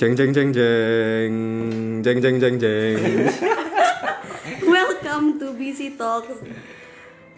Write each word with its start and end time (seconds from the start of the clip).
Jeng 0.00 0.16
jeng 0.16 0.32
jeng 0.32 0.48
jeng 0.56 1.32
jeng 2.00 2.18
jeng 2.24 2.36
jeng 2.40 2.56
jeng. 2.56 2.96
Welcome 4.64 5.36
to 5.36 5.52
BC 5.52 6.00
Talks. 6.00 6.40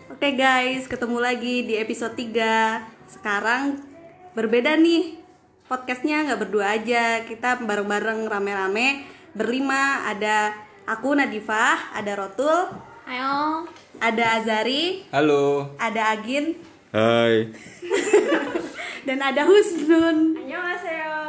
Oke 0.07 0.29
guys, 0.39 0.87
ketemu 0.87 1.19
lagi 1.19 1.67
di 1.67 1.75
episode 1.75 2.15
3. 2.15 2.87
Sekarang 3.11 3.83
berbeda 4.39 4.79
nih. 4.79 5.19
Podcastnya 5.67 6.23
nggak 6.23 6.39
berdua 6.39 6.79
aja, 6.79 7.27
kita 7.27 7.67
bareng-bareng 7.67 8.31
rame-rame 8.31 9.11
berlima. 9.35 10.07
Ada 10.07 10.55
aku 10.87 11.19
Nadifah, 11.19 11.99
ada 11.99 12.15
Rotul, 12.15 12.71
Ayo. 13.11 13.67
ada 13.99 14.39
Azari, 14.39 15.03
Halo. 15.11 15.75
ada 15.83 16.15
Agin, 16.15 16.55
Hai. 16.95 17.51
dan 19.11 19.19
ada 19.19 19.51
Husnun. 19.51 20.39
Annyeonghaseyo. 20.39 21.22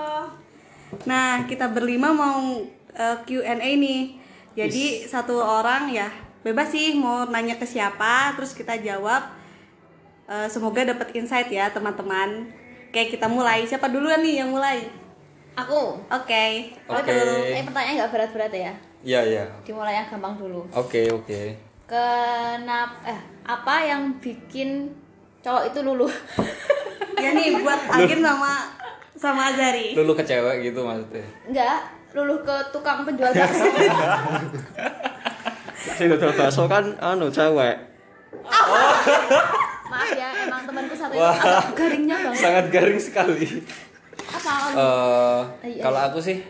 Nah, 1.03 1.43
kita 1.45 1.67
berlima 1.71 2.11
mau 2.11 2.63
eh, 2.95 3.17
Q&A 3.27 3.55
nih. 3.57 4.19
Jadi 4.53 5.09
satu 5.09 5.41
orang 5.41 5.89
ya 5.89 6.07
bebas 6.45 6.69
sih 6.69 6.93
mau 6.93 7.25
nanya 7.25 7.57
ke 7.57 7.65
siapa, 7.65 8.37
terus 8.37 8.53
kita 8.53 8.77
jawab. 8.79 9.23
Eh, 10.29 10.47
semoga 10.47 10.85
dapat 10.87 11.11
insight 11.17 11.49
ya 11.51 11.67
teman-teman. 11.73 12.47
Oke, 12.93 13.09
kita 13.09 13.25
mulai. 13.25 13.65
Siapa 13.65 13.89
duluan 13.89 14.21
nih 14.21 14.45
yang 14.45 14.53
mulai? 14.53 14.85
Aku. 15.57 15.97
Oke. 16.09 16.73
Oke. 16.89 17.13
Eh 17.53 17.61
pertanyaan 17.65 18.05
nggak 18.05 18.11
berat-berat 18.13 18.53
ya. 18.53 18.73
Iya, 19.03 19.21
iya. 19.27 19.43
Dimulai 19.67 19.99
yang 19.99 20.07
gampang 20.09 20.39
dulu. 20.39 20.65
Oke, 20.73 21.09
oke. 21.11 21.57
Kenapa 21.83 22.95
eh 23.05 23.19
apa 23.43 23.75
yang 23.83 24.17
bikin 24.17 24.89
cowok 25.43 25.63
itu 25.69 25.79
luluh? 25.83 26.09
Ya 27.19 27.35
nih 27.35 27.59
buat 27.61 27.81
Agin 27.91 28.23
sama 28.23 28.82
sama 29.23 29.47
Azari. 29.47 29.95
Lulu 29.95 30.11
ke 30.13 30.23
cewek 30.23 30.55
gitu 30.61 30.83
maksudnya. 30.83 31.23
Enggak, 31.47 31.79
luluh 32.11 32.43
ke 32.43 32.55
tukang 32.69 33.07
penjual 33.07 33.31
bakso. 33.31 33.63
Sing 35.95 36.07
dodol 36.09 36.33
bakso 36.33 36.67
kan 36.67 36.91
anu 36.99 37.31
cewek. 37.31 37.75
Maaf 39.85 40.09
ya, 40.11 40.27
emang 40.43 40.65
temanku 40.65 40.91
satu 40.91 41.13
itu 41.13 41.21
Wah. 41.21 41.37
agak 41.37 41.71
garingnya 41.77 42.17
banget. 42.19 42.41
Sangat 42.41 42.65
garing 42.67 42.99
sekali. 42.99 43.45
Apa? 44.25 44.53
Eh, 44.73 45.39
Iya. 45.69 45.81
kalau 45.81 45.99
aku 46.01 46.19
sih 46.19 46.41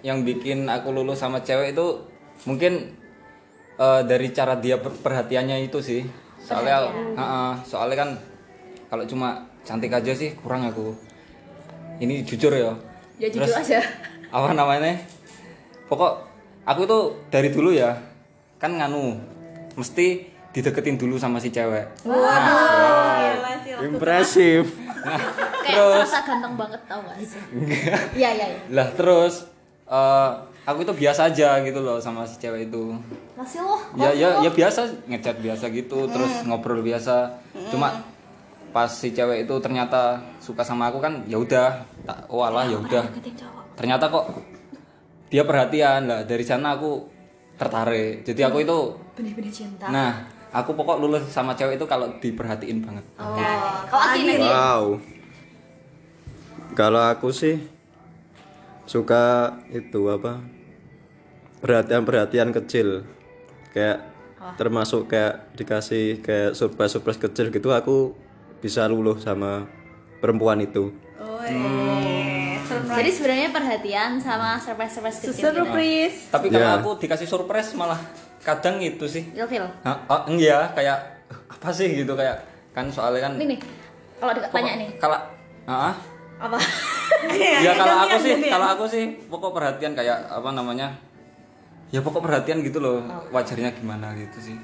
yang 0.00 0.22
bikin 0.22 0.64
aku 0.66 0.94
lulus 0.94 1.18
sama 1.18 1.42
cewek 1.42 1.74
itu 1.74 1.86
mungkin 2.46 2.94
eh, 3.76 4.00
dari 4.06 4.30
cara 4.30 4.56
dia 4.56 4.78
per- 4.78 4.96
perhatiannya 4.96 5.66
itu 5.66 5.82
sih. 5.82 6.00
Soalnya 6.38 6.88
Heeh, 7.12 7.52
soalnya 7.60 7.96
kan 7.98 8.10
kalau 8.86 9.02
cuma 9.04 9.34
cantik 9.66 9.90
aja 9.90 10.14
sih 10.14 10.32
kurang 10.38 10.62
aku. 10.64 10.94
Ini 11.96 12.22
jujur 12.22 12.52
ya. 12.52 12.72
Ya 13.16 13.28
jujur 13.28 13.48
Terus, 13.48 13.64
aja. 13.72 13.80
apa 14.26 14.52
namanya 14.52 14.98
pokok 15.86 16.18
aku 16.62 16.82
tuh 16.84 17.02
dari 17.30 17.48
dulu 17.48 17.70
ya 17.70 17.94
kan 18.58 18.74
nganu 18.74 19.16
mesti 19.72 20.26
dideketin 20.50 20.98
dulu 20.98 21.14
sama 21.14 21.38
si 21.38 21.48
cewek 21.48 21.86
Waduh, 22.02 22.18
sih. 22.18 23.32
Rotul. 23.76 23.86
Impresif. 23.86 24.64
Kayak 25.62 25.72
Terus? 25.78 25.96
serasa 26.10 26.20
ganteng 26.26 26.54
banget 26.56 26.80
tau 26.84 27.00
gak 27.00 27.16
sih? 27.22 27.38
Iya, 28.18 28.30
iya, 28.34 28.46
iya. 28.50 28.58
lah 28.72 28.88
terus 28.92 29.46
eh, 29.86 30.30
aku 30.66 30.82
itu 30.82 30.92
biasa 30.92 31.30
aja 31.30 31.62
gitu 31.62 31.78
loh 31.80 31.96
sama 31.96 32.26
si 32.26 32.36
cewek 32.36 32.66
itu 32.66 32.92
Masih 33.38 33.62
loh. 33.62 33.78
ya 33.94 34.10
ya 34.10 34.42
ya 34.42 34.50
biasa 34.50 34.80
ngechat 35.06 35.38
biasa 35.38 35.70
gitu 35.70 36.10
terus 36.10 36.42
ngobrol 36.42 36.82
biasa 36.82 37.30
cuma 37.70 37.94
pas 38.76 38.92
si 38.92 39.16
cewek 39.16 39.48
itu 39.48 39.54
ternyata 39.64 40.20
suka 40.36 40.60
sama 40.60 40.92
aku 40.92 41.00
kan 41.00 41.24
ya 41.24 41.40
udah 41.40 41.80
tak 42.04 42.28
oh 42.28 42.44
alah 42.44 42.68
ya 42.68 42.76
udah 42.76 43.08
ternyata 43.72 44.12
kok 44.12 44.36
dia 45.32 45.48
perhatian 45.48 46.04
lah 46.04 46.28
dari 46.28 46.44
sana 46.44 46.76
aku 46.76 47.08
tertarik 47.56 48.20
jadi 48.28 48.52
aku 48.52 48.68
itu 48.68 48.78
Benih-benih 49.16 49.48
cinta. 49.48 49.88
nah 49.88 50.28
aku 50.52 50.76
pokok 50.76 51.00
lulus 51.00 51.24
sama 51.32 51.56
cewek 51.56 51.80
itu 51.80 51.88
kalau 51.88 52.20
diperhatiin 52.20 52.84
banget 52.84 53.04
Oh. 53.16 53.32
Lagi. 53.32 54.44
Wow. 54.44 54.84
Kalau 56.76 57.00
aku 57.00 57.32
sih 57.32 57.56
suka 58.84 59.56
itu 59.72 60.12
apa? 60.12 60.44
Perhatian-perhatian 61.64 62.52
kecil. 62.52 63.08
Kayak 63.72 64.04
termasuk 64.60 65.08
kayak 65.08 65.48
dikasih 65.56 66.20
kayak 66.20 66.52
surprise-surprise 66.52 67.18
kecil 67.18 67.48
gitu 67.48 67.72
aku 67.72 68.25
bisa 68.66 68.82
luluh 68.84 69.14
sama 69.16 69.62
perempuan 70.18 70.58
itu. 70.58 70.90
Oh, 71.16 71.38
eh, 71.40 72.58
surprise. 72.60 72.98
Jadi 72.98 73.10
sebenarnya 73.12 73.48
perhatian 73.48 74.10
sama 74.18 74.58
surprise-surprise 74.58 75.18
kecil. 75.22 75.54
gitu. 75.54 75.62
Surprise. 75.62 76.16
tapi 76.28 76.46
kalau 76.48 76.66
Ya. 76.66 76.74
aku 76.76 76.90
dikasih 76.98 77.24
surprise 77.24 77.70
malah 77.72 78.00
kadang 78.40 78.78
itu 78.78 79.06
sih 79.06 79.30
Ilfil. 79.30 79.62
Oh, 80.04 80.20
enggak 80.26 80.74
kayak 80.74 80.98
apa 81.48 81.68
sih 81.70 81.94
gitu 81.96 82.12
kayak 82.12 82.42
kan 82.72 82.86
soalnya 82.88 83.24
kan 83.24 83.32
Nih 83.36 83.46
nih. 83.48 83.60
Kalau 84.16 84.32
di- 84.32 84.42
tanya 84.44 84.72
nih, 84.76 84.88
kalau 84.96 85.18
Ah, 85.64 85.90
ah. 85.90 85.94
apa? 86.42 86.58
ya 87.56 87.72
kalau 87.72 87.96
aku 88.02 88.16
sih 88.18 88.34
kalau 88.44 88.66
aku 88.68 88.84
sih 88.86 89.04
pokok 89.24 89.50
perhatian 89.52 89.92
kayak 89.92 90.26
apa 90.26 90.50
namanya 90.50 90.92
ya 91.88 91.98
pokok 91.98 92.18
perhatian 92.20 92.60
gitu 92.60 92.78
loh 92.78 92.98
wajarnya 93.30 93.70
gimana 93.72 94.10
gitu 94.14 94.38
sih 94.42 94.56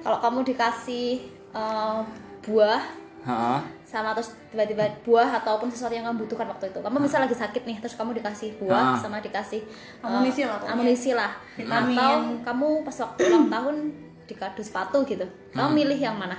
Kalau 0.00 0.18
kamu 0.18 0.42
dikasih 0.44 1.20
eh, 1.52 1.98
buah 2.42 2.82
Ha-ha. 3.22 3.62
sama 3.82 4.10
terus 4.12 4.32
tiba-tiba 4.48 4.82
buah 5.02 5.28
ataupun 5.36 5.68
sesuatu 5.68 5.92
yang 5.92 6.02
kamu 6.02 6.24
butuhkan 6.24 6.48
waktu 6.48 6.66
itu. 6.66 6.80
Kamu 6.80 6.96
misal 6.96 7.20
lagi 7.20 7.32
sakit 7.32 7.62
nih, 7.62 7.76
terus 7.78 7.92
kamu 7.92 8.16
dikasih 8.16 8.56
buah 8.56 8.92
Ah. 8.92 8.96
sama 8.96 9.20
dikasih 9.20 9.60
Amunisi 10.00 10.42
lah 10.42 10.56
pokoknya. 10.56 10.72
Amunisi 10.72 11.10
lah. 11.12 11.30
Vitamin. 11.54 11.94
Atau 11.94 12.12
kamu 12.42 12.68
pas 12.82 12.96
waktu 12.98 13.20
ulang 13.22 13.46
tahun 13.48 13.74
dikado 14.24 14.58
sepatu 14.58 14.98
gitu. 15.04 15.22
Kamu 15.50 15.70
milih 15.72 15.98
yang 15.98 16.16
mana? 16.16 16.34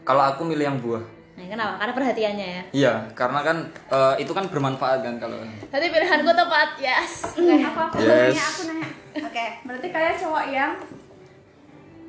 kalau 0.00 0.24
aku 0.24 0.40
milih 0.42 0.64
yang 0.64 0.80
buah 0.80 1.04
Nah, 1.36 1.46
kenapa? 1.46 1.78
Karena 1.78 1.92
perhatiannya 1.94 2.46
ya. 2.50 2.62
iya 2.74 2.92
karena 3.12 3.44
kan 3.44 3.56
eh, 3.92 4.14
itu 4.18 4.32
kan 4.32 4.48
bermanfaat 4.48 5.04
kan 5.04 5.14
kalau 5.20 5.38
Berarti 5.68 5.86
pilihanku 5.86 6.32
tepat, 6.32 6.68
yes. 6.80 7.12
Aku 7.30 7.44
aku 7.78 7.94
Yes. 8.00 8.32
nanya, 8.32 8.42
aku 8.42 8.62
nanya. 8.66 8.88
Oke. 9.22 9.46
Berarti 9.62 9.86
kalian 9.88 10.16
cowok 10.18 10.44
yang 10.48 10.72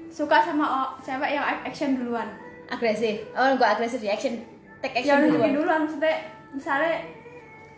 suka 0.10 0.42
sama 0.42 0.66
cewek 1.00 1.30
yang 1.30 1.46
action 1.62 1.94
duluan. 1.94 2.26
Agresif. 2.70 3.16
Oh, 3.34 3.48
enggak 3.50 3.76
agresif 3.76 4.00
di 4.00 4.08
action. 4.08 4.38
Take 4.80 5.02
Yang 5.02 5.04
action 5.04 5.18
lebih 5.20 5.34
duluan. 5.36 5.52
duluan 5.58 5.80
maksudnya 5.84 6.16
misalnya 6.50 6.94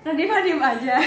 Nadif 0.01 0.27
diem 0.27 0.59
aja. 0.59 0.95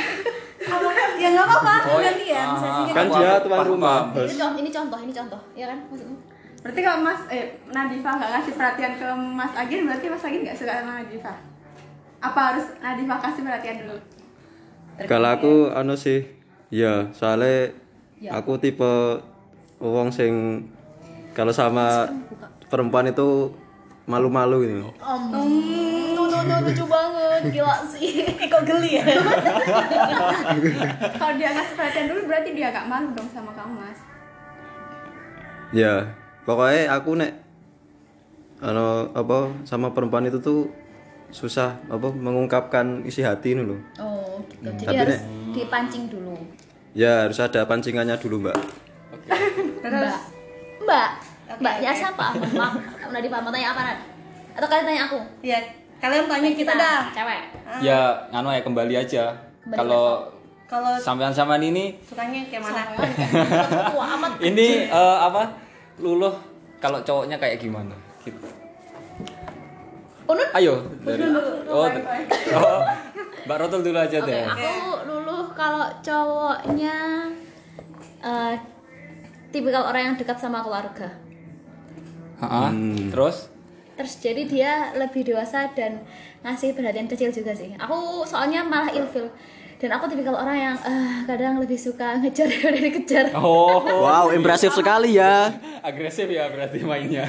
Ya 1.14 1.28
nggak 1.30 1.44
apa-apa, 1.44 1.74
Oh, 1.90 1.98
gantian. 1.98 2.46
ah, 2.46 2.56
Sesinya 2.56 2.92
Kan 2.94 3.06
dia 3.10 3.32
tuan 3.38 3.66
rumah. 3.66 3.98
Ini 4.14 4.32
contoh, 4.32 4.58
ini 4.58 4.70
contoh, 4.70 4.98
ini 4.98 5.12
contoh. 5.12 5.40
Ya 5.52 5.66
kan 5.66 5.78
maksudmu? 5.84 6.16
Berarti 6.62 6.80
kalau 6.80 6.98
Mas 7.02 7.20
eh 7.28 7.44
Nadifa 7.68 8.10
nggak 8.14 8.30
ngasih 8.32 8.52
perhatian 8.54 8.92
ke 8.96 9.08
Mas 9.12 9.52
Agin, 9.52 9.84
berarti 9.84 10.06
Mas 10.08 10.24
Agin 10.24 10.40
nggak 10.40 10.56
suka 10.56 10.72
sama 10.80 10.92
Nadifa. 10.96 11.32
Apa 12.22 12.40
harus 12.48 12.66
Nadifa 12.78 13.14
kasih 13.20 13.42
perhatian 13.42 13.76
dulu? 13.82 13.96
Kalau 15.04 15.28
aku 15.28 15.52
anu 15.70 15.94
sih, 15.94 16.24
ya 16.70 17.10
soalnya 17.10 17.74
Ya. 18.16 18.30
aku 18.32 18.56
tipe 18.56 19.20
wong 19.76 20.08
sing 20.08 20.64
kalau 21.36 21.52
sama 21.52 22.08
perempuan 22.64 23.04
itu 23.04 23.52
malu-malu 24.04 24.56
gitu. 24.69 24.88
Om, 25.00 25.22
no, 26.12 26.22
no, 26.28 26.38
no, 26.44 26.54
lucu 26.60 26.84
banget, 26.84 27.41
gila 27.50 27.76
sih. 27.88 28.20
Kok 28.53 28.62
geli 28.62 29.00
ya? 29.00 29.04
Kalau 31.16 31.32
dia 31.34 31.48
ngasih 31.50 31.75
perhatian 31.75 32.06
dulu 32.12 32.20
berarti 32.28 32.50
dia 32.53 32.69
agak 32.69 32.84
malu 32.84 33.09
dong 33.12 33.28
sama 33.32 33.50
kamu 33.56 33.81
Mas. 33.81 34.00
Ya, 35.72 36.12
pokoknya 36.44 36.93
aku 36.93 37.16
nek 37.16 37.32
anu 38.60 39.10
apa 39.10 39.50
sama 39.64 39.90
perempuan 39.90 40.25
itu 40.25 40.38
tuh 40.38 40.70
susah 41.34 41.82
apa 41.90 42.08
mengungkapkan 42.14 43.02
isi 43.02 43.25
hati 43.25 43.58
ini 43.58 43.67
loh. 43.67 43.81
Oh, 43.99 44.38
gitu. 44.46 44.70
Jadi 44.70 44.84
Tapi 44.87 44.96
harus 45.00 45.19
nek- 45.19 45.26
dipancing 45.50 46.05
dulu. 46.06 46.37
Ya 46.94 47.26
harus 47.26 47.43
ada 47.43 47.67
pancingannya 47.67 48.14
dulu 48.20 48.46
mbak. 48.46 48.55
Mbak. 49.82 50.19
Mbak. 50.87 51.11
Mbaknya 51.60 51.90
siapa? 51.94 52.26
Maaf, 52.34 52.74
udah 53.10 53.20
di 53.20 53.28
mau 53.30 53.50
tanya 53.52 53.68
apa, 53.74 53.80
Nat? 53.86 53.98
Atau 54.54 54.66
kalian 54.70 54.86
tanya 54.86 55.02
aku? 55.10 55.18
Ya, 55.42 55.58
kalian 55.98 56.26
tanya 56.26 56.50
kita 56.54 56.72
dah. 56.74 57.00
Cewek. 57.10 57.42
ya 57.82 58.28
nganu 58.30 58.54
ya 58.54 58.62
kembali 58.62 58.94
aja 58.94 59.24
kalau 59.72 60.30
Kalau 60.64 60.94
sampean-sampean 60.96 61.60
ini 61.60 61.96
sukanya 62.04 62.44
kayak 62.48 62.62
mana? 62.62 62.82
Tua 63.90 64.06
amat. 64.16 64.32
ini 64.52 64.88
eh, 64.88 65.16
apa 65.20 65.42
luluh 65.98 66.32
kalau 66.80 67.00
cowoknya 67.04 67.40
kayak 67.40 67.60
gimana 67.60 67.94
gitu 68.24 68.48
Unun? 70.24 70.48
ayo 70.56 70.80
dari 71.04 71.20
oh, 71.68 71.84
oh 72.56 72.80
mbak 73.44 73.56
Rotul 73.60 73.84
dulu 73.84 73.98
aja 74.00 74.18
Oke, 74.24 74.28
deh 74.32 74.40
aku 74.48 74.72
luluh 75.04 75.44
kalau 75.52 75.84
cowoknya 76.00 76.96
eh 78.24 78.54
tipikal 79.54 79.86
orang 79.86 80.02
yang 80.10 80.16
dekat 80.18 80.34
sama 80.34 80.66
keluarga. 80.66 81.14
Ha-ha. 82.42 82.75
terus 83.12 83.54
Terus 83.94 84.19
jadi 84.19 84.42
dia 84.42 84.72
lebih 84.98 85.22
dewasa 85.22 85.70
dan 85.70 86.02
ngasih 86.42 86.75
perhatian 86.75 87.06
kecil 87.06 87.31
juga 87.31 87.54
sih. 87.54 87.70
Aku 87.78 88.26
soalnya 88.26 88.66
malah 88.66 88.90
ilfil 88.90 89.31
dan 89.84 89.92
aku 89.92 90.08
tipikal 90.08 90.32
orang 90.34 90.56
yang 90.56 90.76
eh, 90.81 91.22
kadang 91.25 91.60
lebih 91.60 91.76
suka 91.76 92.16
ngejar 92.19 92.48
daripada 92.50 92.78
dikejar 92.81 93.25
Oh, 93.34 93.84
Wow, 93.84 94.32
impresif 94.32 94.72
sekali 94.72 95.14
ya. 95.14 95.52
agresif 95.84 96.25
ya 96.26 96.48
berarti 96.48 96.81
mainnya. 96.81 97.28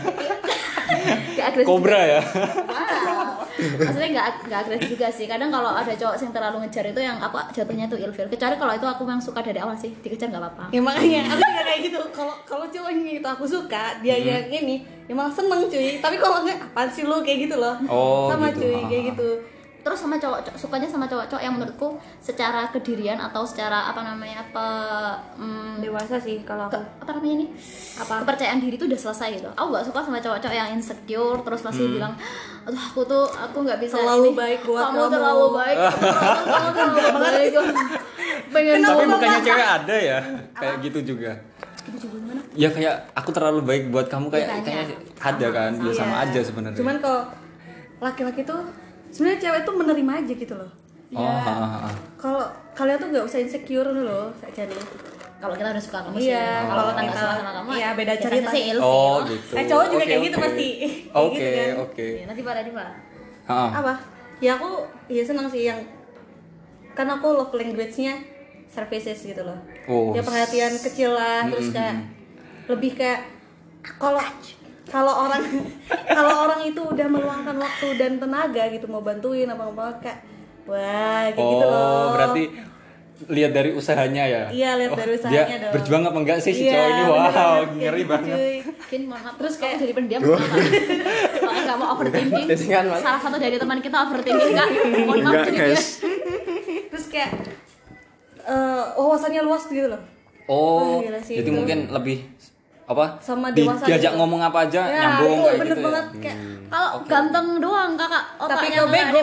Gak 1.35 1.45
agresif 1.51 1.67
Kobra 1.67 1.99
ya. 1.99 2.21
Wow. 2.23 3.43
Maksudnya 3.55 4.09
nggak 4.11 4.27
nggak 4.45 4.59
agresif 4.61 4.87
juga 4.89 5.07
sih. 5.09 5.25
Kadang 5.25 5.49
kalau 5.49 5.71
ada 5.71 5.91
cowok 5.91 6.15
yang 6.17 6.31
terlalu 6.31 6.57
ngejar 6.61 6.85
itu 6.85 7.01
yang 7.01 7.17
apa 7.17 7.49
jatuhnya 7.49 7.85
tuh 7.85 7.97
ilfil. 7.97 8.27
Kecuali 8.27 8.55
kalau 8.55 8.73
itu 8.73 8.85
aku 8.85 9.01
yang 9.03 9.19
suka 9.19 9.39
dari 9.41 9.57
awal 9.57 9.75
sih, 9.75 9.91
dikejar 9.97 10.29
nggak 10.29 10.39
apa-apa. 10.41 10.63
ya 10.69 10.79
makanya 10.79 11.21
aku 11.27 11.41
juga 11.41 11.63
kayak 11.65 11.79
gitu 11.83 11.99
kalau 12.11 12.35
kalau 12.43 12.65
cowoknya 12.65 13.11
itu 13.13 13.27
aku 13.27 13.45
suka 13.45 13.83
dia 13.99 14.15
Hmm. 14.15 14.25
yang 14.25 14.45
ini 14.49 14.75
ya 15.05 15.13
malah 15.13 15.29
seneng 15.29 15.67
cuy 15.67 15.99
tapi 15.99 16.15
kalau 16.15 16.41
nggak 16.41 16.57
apaan 16.63 16.87
sih 16.87 17.03
lu 17.03 17.19
kayak 17.19 17.39
gitu 17.43 17.55
loh 17.55 17.75
Oh, 17.85 18.27
sama 18.27 18.49
gitu. 18.49 18.63
cuy 18.63 18.75
kayak 18.85 19.01
Ah. 19.01 19.07
gitu 19.11 19.29
Terus 19.85 20.01
sama 20.01 20.17
cowok 20.17 20.41
cowok- 20.41 20.57
sukanya 20.57 20.89
sama 20.89 21.05
cowok-cowok 21.05 21.37
yang 21.39 21.53
menurutku 21.53 21.93
secara 22.17 22.65
kedirian 22.67 23.21
atau 23.21 23.45
secara 23.45 23.85
apa 23.85 24.01
namanya 24.01 24.41
apa 24.43 24.67
hmm, 25.37 25.77
dewasa 25.77 26.17
sih 26.17 26.41
kalau 26.41 26.65
ke- 26.65 26.73
aku 26.73 27.05
apa 27.05 27.11
namanya 27.13 27.35
nih 27.37 27.49
Apa? 27.95 28.13
kepercayaan 28.19 28.59
diri 28.59 28.75
itu 28.75 28.85
udah 28.85 28.97
selesai 28.99 29.29
gitu 29.35 29.45
aku 29.47 29.67
gak 29.71 29.85
suka 29.85 29.99
sama 30.01 30.17
cowok-cowok 30.17 30.55
yang 30.55 30.73
insecure 30.73 31.37
terus 31.39 31.61
masih 31.61 31.85
Hmm. 31.85 31.93
bilang 31.93 32.13
aduh 32.65 32.81
aku 32.83 33.01
tuh 33.05 33.25
aku 33.29 33.57
nggak 33.61 33.77
bisa 33.77 33.93
Terlalu 33.95 34.25
ini. 34.25 34.33
baik 34.35 34.59
buat 34.63 34.81
kamu 34.81 34.97
kamu." 34.97 35.13
terlalu 35.13 35.47
baik 35.53 35.77
kamu 35.77 35.93
terlalu, 36.01 36.41
kamu 36.49 36.69
terlalu 36.73 37.19
baik 37.21 37.51
pengen 38.47 38.77
Tapi 38.81 39.03
bukannya 39.05 39.39
cewek 39.43 39.67
ada 39.69 39.95
ya 40.01 40.17
kayak 40.51 40.75
gitu 40.81 40.99
juga. 41.05 41.31
Ya 42.53 42.69
kayak 42.69 42.95
aku 43.13 43.29
terlalu 43.29 43.61
baik 43.61 43.83
buat 43.87 44.07
kamu 44.07 44.27
kayak 44.27 44.47
Bukannya. 44.49 44.65
kayaknya 44.65 44.97
ada 45.21 45.47
kan. 45.51 45.71
Ya 45.77 45.91
sama 45.93 46.15
Iya. 46.15 46.23
aja 46.25 46.39
sebenarnya. 46.41 46.73
cuman 46.75 46.97
kalau 46.97 47.21
laki-laki 47.97 48.41
tuh 48.41 48.65
sebenarnya 49.15 49.39
cewek 49.41 49.61
tuh 49.63 49.73
menerima 49.73 50.11
aja 50.17 50.33
gitu 50.35 50.53
loh 50.53 50.71
Oh, 51.11 51.23
ha. 51.23 51.87
kalau 52.17 52.43
kalian 52.73 52.97
tuh 52.97 53.07
nggak 53.07 53.23
usah 53.23 53.39
insecure 53.39 53.87
loh 53.87 54.35
saja 54.35 54.65
nih 54.65 54.83
kalau 55.37 55.53
kita 55.53 55.69
udah 55.69 55.79
suka 55.81 55.99
kamu 56.01 56.17
sih 56.17 56.27
Iya, 56.27 56.49
kalau 56.65 56.83
kalau 56.83 57.03
kita 57.05 57.15
suka 57.15 57.33
sama 57.37 57.51
kamu 57.53 57.69
iya, 57.71 57.89
beda 57.93 58.13
cerita. 58.17 58.49
sih 58.49 58.63
ilfil. 58.65 58.81
Oh, 58.81 59.15
gitu. 59.23 59.51
Eh, 59.53 59.63
cowok 59.63 59.85
juga 59.85 59.95
Oke, 59.97 60.09
kayak 60.09 60.21
gitu 60.23 60.35
oke. 60.35 60.43
pasti. 60.43 60.67
Kayak 60.75 61.15
Oke, 61.15 61.37
gitu 61.37 61.55
kan. 61.55 61.75
oke. 61.79 62.07
Iya, 62.09 62.23
nanti 62.25 62.41
pak 62.41 62.53
nanti 62.53 62.71
pak 62.73 62.89
Ha, 63.45 63.53
ha. 63.55 63.67
apa 63.77 63.93
ya 64.37 64.51
aku 64.51 64.69
ya 65.07 65.23
senang 65.23 65.47
sih 65.47 65.63
yang 65.63 65.79
kan 66.91 67.07
aku 67.07 67.27
love 67.29 67.53
language-nya 67.53 68.13
services 68.67 69.19
gitu 69.21 69.39
loh 69.39 69.59
Oh. 69.85 70.11
ya 70.11 70.19
perhatian 70.19 70.73
kecil 70.75 71.13
lah 71.13 71.45
terus 71.45 71.69
kayak 71.69 71.95
lebih 72.65 72.91
kayak 72.93 73.21
kalau 73.95 74.19
kalau 74.85 75.13
orang 75.25 75.43
kalau 76.15 76.33
orang 76.43 76.59
itu 76.63 76.81
udah 76.81 77.07
meluangkan 77.07 77.55
waktu 77.55 77.87
dan 77.95 78.17
tenaga 78.17 78.63
gitu 78.69 78.85
mau 78.85 78.99
bantuin 78.99 79.45
apa 79.45 79.63
apa 79.65 79.85
kayak 79.99 80.19
wah 80.63 81.25
kayak 81.27 81.35
gitu 81.35 81.65
loh 81.65 81.75
Oh, 81.75 82.07
berarti 82.11 82.43
lihat 83.25 83.51
dari 83.51 83.71
usahanya 83.71 84.27
ya. 84.27 84.41
Iya, 84.51 84.75
lihat 84.75 84.91
Oh, 84.91 84.97
dari 84.97 85.11
usahanya 85.15 85.47
dia 85.47 85.57
dong. 85.57 85.71
Berjuang 85.71 86.03
apa 86.03 86.17
enggak 86.19 86.37
sih 86.37 86.51
si 86.51 86.67
Iya, 86.67 86.75
cowok 86.75 86.89
ini? 86.91 87.03
Wow, 87.07 87.55
ngeri 87.71 87.95
gitu, 87.97 88.11
banget. 88.11 88.37
Mungkin 88.75 89.01
maaf 89.07 89.33
terus 89.39 89.55
kayak 89.55 89.75
jadi 89.79 89.93
pendiam? 89.95 90.19
Makanya 90.19 91.61
nggak 91.63 91.77
mau 91.77 91.87
overthinking. 91.95 92.45
Jadi 92.45 92.65
kan. 92.67 92.83
Salah 92.99 93.21
satu 93.23 93.37
dari 93.39 93.55
teman 93.55 93.79
kita 93.79 93.97
overthinking 94.03 94.51
kak. 94.53 94.67
Mohon 95.01 95.19
maaf 95.23 95.31
Enggak, 95.31 95.47
guys. 95.55 95.85
terus 96.85 97.05
kayak 97.07 97.31
eh 98.41 98.83
wawasannya 98.93 99.41
luas 99.41 99.65
gitu 99.65 99.87
loh 99.87 100.01
Oh, 100.45 100.77
Wah, 100.77 101.01
gila 101.01 101.17
sih 101.19 101.41
jadi 101.41 101.49
itu. 101.49 101.57
mungkin 101.57 101.89
lebih 101.89 102.34
apa? 102.85 103.05
Sama 103.17 103.49
di- 103.49 103.65
dewasa 103.65 103.83
diajak 103.83 104.13
gitu. 104.13 104.19
ngomong 104.21 104.41
apa 104.41 104.69
aja 104.69 104.81
ya 104.85 105.01
nyambung 105.01 105.33
itu 105.33 105.41
kayak 105.41 105.57
bener 105.57 105.65
gitu 105.67 105.79
ya. 105.79 105.85
banget 105.85 106.07
kayak 106.21 106.37
Kalau 106.65 106.89
ganteng 107.05 107.47
doang 107.61 107.91
kakak, 107.93 108.25
tapi 108.41 108.65
kalau 108.73 108.87
ada 108.89 108.93
bego 108.93 109.21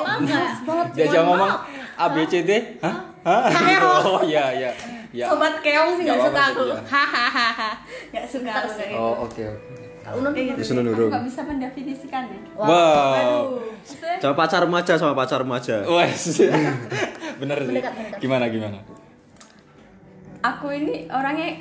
Diajak 0.94 1.23
ngomong. 1.26 1.50
A 1.93 2.06
B 2.09 2.17
C 2.25 2.35
D, 2.43 2.50
hah? 2.81 2.97
Hah? 3.23 3.43
Oh 4.09 4.23
iya 4.23 4.50
iya. 4.50 4.70
Ya. 5.12 5.29
sobat 5.29 5.61
keong 5.61 6.00
sih 6.00 6.09
Nggak 6.09 6.25
suka 6.25 6.43
aku 6.49 6.62
sih, 6.64 6.73
ya. 6.73 6.81
hahaha 6.97 7.70
nggak 8.11 8.25
suka 8.25 8.50
aku 8.50 8.70
gitu. 8.81 8.94
Oh, 8.97 9.14
oke 9.29 9.43
oke. 9.44 9.75
Unun 10.17 10.32
gitu. 10.35 10.59
Aku 10.59 10.82
nurung. 10.82 11.11
nggak 11.12 11.25
bisa 11.29 11.41
mendefinisikannya. 11.44 12.38
Wow. 12.56 12.67
Maksudnya 12.67 14.19
Sama 14.19 14.35
pacar 14.35 14.61
remaja 14.64 14.93
sama 14.97 15.14
pacar 15.14 15.38
remaja. 15.44 15.85
Wes. 15.85 16.41
Bener 17.43 17.59
sih. 17.61 17.70
Mendekat, 17.70 17.93
mendekat. 17.94 18.19
Gimana 18.19 18.44
gimana? 18.49 18.79
aku 20.43 20.75
ini 20.75 21.06
orangnya 21.06 21.55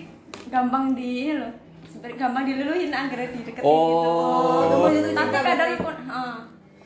gampang 0.49 0.97
di 0.97 1.27
ini 1.27 1.33
loh 1.37 1.53
seperti 2.01 2.17
gampang 2.17 2.49
diluluhin 2.49 2.89
agar 2.89 3.29
dideketin 3.29 3.61
Oh. 3.61 4.89
gitu. 4.89 5.13
Tapi 5.13 5.29
kadang 5.37 5.69
aku, 5.77 5.85
heeh. 5.85 6.37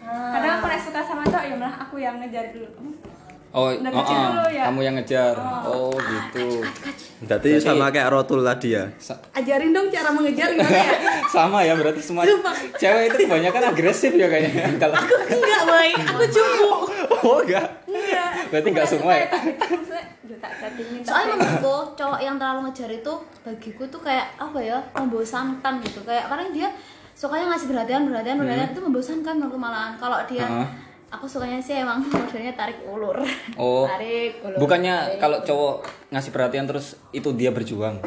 kadang 0.03 0.51
aku 0.59 0.67
suka 0.75 0.99
sama 1.07 1.23
cowok 1.23 1.45
ya 1.47 1.55
malah 1.55 1.75
aku 1.87 1.95
yang 2.03 2.19
ngejar 2.19 2.51
dulu. 2.51 2.67
Oh, 3.55 3.71
oh, 3.71 3.71
oh, 3.71 4.03
dulu 4.35 4.51
ya? 4.51 4.67
kamu 4.67 4.79
yang 4.83 4.95
ngejar. 4.99 5.31
Oh, 5.63 5.95
gitu. 5.95 6.59
Berarti 7.23 7.55
sama 7.63 7.87
kayak 7.87 8.11
rotul 8.11 8.43
tadi 8.43 8.75
ya. 8.75 8.83
Sa- 8.99 9.15
ajarin 9.31 9.71
dong 9.71 9.87
cara 9.87 10.11
mengejar 10.11 10.51
gimana 10.51 10.75
ya? 10.75 10.91
Sama 11.35 11.63
ya 11.63 11.71
berarti 11.79 12.03
semua 12.03 12.27
cewek 12.75 13.15
itu 13.15 13.17
kebanyakan 13.23 13.71
agresif 13.71 14.11
ya 14.11 14.27
kayaknya. 14.27 14.67
Kalau 14.83 14.99
enggak 14.99 15.61
boy. 15.63 15.89
Aku 15.95 16.23
cupu. 16.27 16.71
Oh 17.23 17.39
enggak. 17.39 17.67
Enggak. 17.87 18.31
Berarti 18.51 18.67
enggak 18.75 18.87
semua 18.91 19.13
ya? 19.15 19.27
Maksudnya, 19.31 20.03
"Duh, 20.27 20.37
tak 20.43 20.51
chattingin 20.59 20.99
tak 20.99 21.07
Soalnya 21.07 21.35
menurutku 21.39 21.75
cowok 21.95 22.19
yang 22.19 22.35
terlalu 22.35 22.59
ngejar 22.67 22.89
itu 22.91 23.13
bagiku 23.47 23.83
tuh 23.87 24.01
kayak 24.03 24.27
apa 24.35 24.59
ya? 24.59 24.83
Membosankan 24.99 25.79
gitu. 25.79 26.03
Kayak 26.03 26.27
paling 26.27 26.51
dia 26.51 26.67
sukanya 27.15 27.55
ngasih 27.55 27.71
perhatian 27.71 28.03
perhatian 28.03 28.35
perhatian 28.35 28.75
itu 28.75 28.81
membosankan 28.83 29.33
menurutku 29.39 29.59
malahan. 29.59 29.95
Kalau 29.95 30.19
dia 30.27 30.43
Heeh. 30.43 30.67
Aku 31.07 31.25
sukanya 31.25 31.57
sih 31.57 31.75
emang 31.75 32.01
modelnya 32.11 32.53
tarik 32.53 32.81
ulur. 32.83 33.17
oh 33.55 33.85
tarik 33.85 34.41
ulur. 34.41 34.57
bukannya 34.57 34.95
tarik. 35.07 35.19
kalau 35.19 35.37
cowok 35.41 35.75
ngasih 36.09 36.31
perhatian 36.31 36.65
terus 36.65 36.85
itu 37.11 37.29
dia 37.31 37.49
berjuang? 37.49 37.97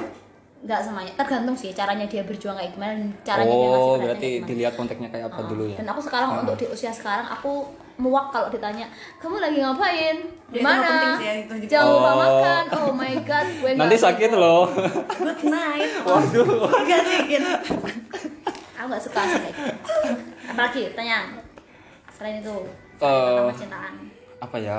Nggak 0.59 0.81
semuanya. 0.83 1.13
Tergantung 1.15 1.55
sih 1.55 1.71
caranya 1.71 2.03
dia 2.05 2.21
berjuang 2.21 2.55
kayak 2.55 2.75
gimana 2.75 2.99
caranya 3.23 3.47
dia 3.47 3.59
ngasih 3.65 3.79
oh 3.79 3.87
perhatian 3.89 4.03
berarti 4.03 4.31
dilihat 4.45 4.73
konteksnya 4.75 5.09
kayak 5.09 5.25
apa 5.29 5.41
dulu 5.47 5.65
ya? 5.65 5.77
Dan 5.77 5.87
aku 5.89 6.01
sekarang 6.01 6.29
untuk 6.37 6.57
di 6.57 6.67
usia 6.67 6.91
sekarang 6.91 7.27
aku 7.27 7.53
muak 7.97 8.31
kalau 8.31 8.47
ditanya 8.49 8.87
kamu 9.17 9.39
lagi 9.39 9.59
ngapain? 9.59 10.17
Di 10.49 10.59
itu 10.59 10.65
mana? 10.65 10.79
nggak 10.79 10.91
penting 10.91 11.15
sih 11.15 11.27
ya, 11.27 11.35
jangan 11.71 11.87
lupa 11.93 12.09
Oh. 12.09 12.17
makan? 12.17 12.65
Oh 12.75 12.91
my 12.93 13.15
god 13.23 13.47
gue 13.59 13.71
nanti 13.73 13.87
nggak- 13.89 14.05
sakit 14.05 14.31
loh. 14.33 14.63
Good 15.15 15.41
night. 15.45 15.91
Waduh. 16.07 16.47
Enggak 16.75 17.01
sih 17.05 17.19
gitu. 17.29 17.51
Aku 18.75 18.87
nggak 18.87 19.03
suka 19.03 19.21
sih. 19.25 19.39
Kayak 19.39 19.55
gitu. 19.55 19.73
apalagi 20.49 20.83
tanya. 20.93 21.19
Selain 22.11 22.43
itu 22.43 22.55
Eh. 22.99 23.07
tentang 23.07 23.49
percintaan 23.49 23.95
apa 24.39 24.57
ya 24.57 24.79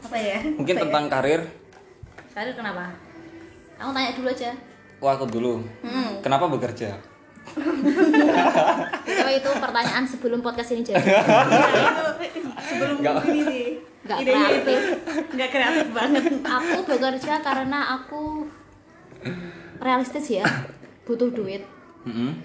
apa 0.00 0.16
ya 0.16 0.38
mungkin 0.50 0.74
Apa 0.74 0.78
ya? 0.78 0.84
tentang 0.84 1.04
karir 1.08 1.40
karir 2.30 2.54
kenapa 2.54 2.84
kamu 3.74 3.90
tanya 3.92 4.10
dulu 4.12 4.28
aja 4.28 4.50
wah 4.98 5.12
aku 5.14 5.24
dulu 5.26 5.52
Hmm. 5.80 6.20
kenapa 6.20 6.44
bekerja 6.46 6.96
Coba 7.48 9.30
itu 9.34 9.50
pertanyaan 9.50 10.04
sebelum 10.04 10.38
podcast 10.38 10.70
ini 10.70 10.82
jadi 10.82 11.00
Ya, 11.00 11.20
itu 12.20 12.40
sebelum 12.62 12.96
Nggak. 12.98 13.14
ini 13.24 13.40
sih 13.42 13.66
itu 13.98 14.24
kreatif. 14.26 14.80
nggak 15.30 15.48
kreatif 15.50 15.86
banget 15.90 16.24
aku 16.38 16.78
bekerja 16.86 17.34
karena 17.38 17.80
aku 17.94 18.44
realistis 19.78 20.26
ya 20.30 20.44
butuh 21.02 21.28
duit 21.28 21.64
Mm-mm. 22.04 22.36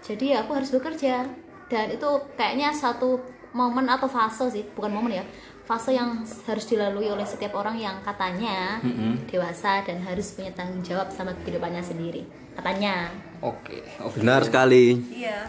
jadi 0.00 0.24
ya 0.28 0.36
aku 0.40 0.54
harus 0.54 0.70
bekerja 0.70 1.26
dan 1.66 1.86
itu 1.88 2.08
kayaknya 2.32 2.70
satu 2.70 3.18
momen 3.52 3.84
atau 3.84 4.06
fase 4.06 4.48
sih 4.50 4.64
bukan 4.68 4.88
momen 4.90 5.12
ya 5.14 5.24
fase 5.62 5.92
yang 5.92 6.18
harus 6.42 6.64
dilalui 6.64 7.06
oleh 7.06 7.22
setiap 7.22 7.54
orang 7.54 7.76
yang 7.76 7.94
katanya 8.00 8.80
Mm-mm. 8.80 9.24
dewasa 9.24 9.80
dan 9.80 10.00
harus 10.00 10.32
punya 10.32 10.50
tanggung 10.50 10.82
jawab 10.82 11.06
sama 11.08 11.30
kehidupannya 11.38 11.78
sendiri. 11.80 12.26
Katanya. 12.52 13.08
Oke. 13.40 13.80
Oke 13.98 14.18
Benar 14.18 14.42
sekali. 14.42 14.98
iya. 15.08 15.46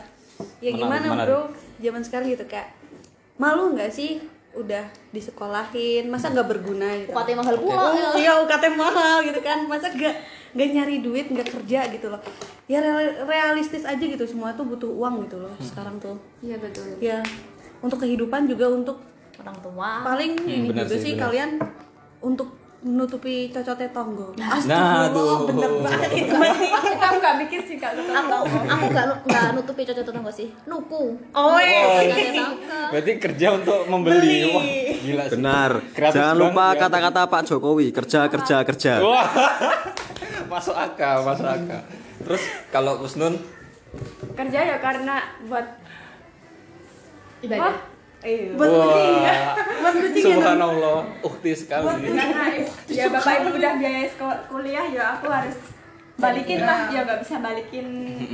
Ya 0.59 0.69
Menarik, 0.69 0.77
gimana 0.77 1.05
menarik. 1.09 1.27
bro? 1.27 1.41
Zaman 1.79 2.01
sekarang 2.01 2.27
gitu 2.29 2.45
kayak 2.45 2.69
malu 3.35 3.73
nggak 3.73 3.89
sih 3.89 4.21
udah 4.53 4.85
disekolahin? 5.09 6.07
Masa 6.07 6.29
nggak 6.29 6.47
berguna 6.47 6.87
gitu? 6.95 7.09
UKT 7.09 7.29
mahal. 7.33 7.55
Pula 7.57 7.73
Oh, 7.73 7.91
ya. 7.91 8.09
iya 8.15 8.31
UKT 8.37 8.63
mahal 8.71 9.17
gitu 9.23 9.39
kan. 9.39 9.65
Masa 9.65 9.89
nggak 9.89 10.15
nggak 10.53 10.67
nyari 10.69 10.95
duit 10.99 11.25
nggak 11.27 11.49
kerja 11.49 11.89
gitu 11.89 12.07
loh. 12.07 12.21
Ya 12.65 12.79
real- 12.79 13.25
realistis 13.25 13.83
aja 13.83 13.99
gitu. 13.99 14.23
Semua 14.23 14.53
tuh 14.53 14.63
butuh 14.63 14.87
uang 14.89 15.25
gitu 15.25 15.41
loh 15.41 15.51
sekarang 15.59 15.97
tuh. 15.97 16.15
Iya 16.39 16.55
betul. 16.57 16.85
ya 16.99 17.19
untuk 17.83 17.99
kehidupan 17.99 18.47
juga 18.47 18.71
untuk 18.71 18.97
orang 19.35 19.57
tua 19.59 19.89
paling 20.01 20.33
ini 20.39 20.71
benar 20.71 20.85
juga 20.85 20.95
sih, 20.95 21.03
sih 21.05 21.13
kalian 21.15 21.59
untuk 22.19 22.47
menutupi 22.79 23.47
cocotnya 23.47 23.87
tonggo 23.89 24.35
Nah, 24.35 24.59
Astagfirullah, 24.59 25.07
aduh. 25.07 25.47
bener 25.47 25.71
banget 25.79 26.09
itu 26.19 26.35
Kita 26.35 27.07
nggak 27.13 27.33
mikir 27.37 27.59
sih 27.61 27.77
kak. 27.77 27.95
aku 27.95 28.43
aku 28.61 28.85
nggak 28.89 29.05
nu- 29.05 29.21
nggak 29.23 29.45
nutupi 29.53 29.81
cocok 29.83 30.03
tetangga 30.03 30.27
sih 30.29 30.47
nuku 30.65 31.03
oh 31.29 31.57
iya 31.57 31.79
Oh, 31.81 31.99
tangga. 32.03 32.79
berarti 32.91 33.11
kerja 33.17 33.47
untuk 33.53 33.79
membeli 33.85 34.19
Beli. 34.19 34.39
wah 34.49 34.65
gila 34.97 35.23
sih 35.23 35.31
Benar. 35.33 35.71
Kreatif 35.89 36.15
Jangan 36.17 36.35
lupa 36.37 36.65
ya. 36.69 36.79
kata-kata 36.81 37.21
Pak 37.25 37.41
Jokowi, 37.45 37.87
kerja 37.89 38.19
kerja 38.25 38.55
kerja. 38.61 38.93
Wah, 38.99 39.27
masuk 40.51 40.71
akal, 40.73 41.23
masuk 41.23 41.43
akal. 41.45 41.81
Terus 42.21 42.43
kalau 42.69 42.99
Usnun, 42.99 43.35
Kerja 44.33 44.59
ya 44.65 44.77
karena 44.77 45.19
buat 45.45 45.82
ibadah 47.43 47.93
Eh, 48.23 48.55
buat 48.55 48.71
kucing 48.71 49.19
ya. 49.19 49.35
Buat 49.83 49.95
kucing 49.99 50.23
ya. 50.23 50.35
Subhanallah, 50.39 50.99
ukti 51.19 51.51
sekali. 51.51 52.07
karena 52.07 52.55
ya 52.87 53.05
bapak 53.11 53.33
ibu 53.43 53.49
udah 53.59 53.73
biaya 53.75 54.07
sekolah 54.07 54.37
kuliah 54.47 54.85
ya 54.87 55.03
aku 55.19 55.27
harus 55.27 55.57
balikin 56.15 56.63
lah. 56.63 56.87
Ya 56.87 57.03
nggak 57.03 57.19
bisa 57.19 57.43
balikin. 57.43 57.87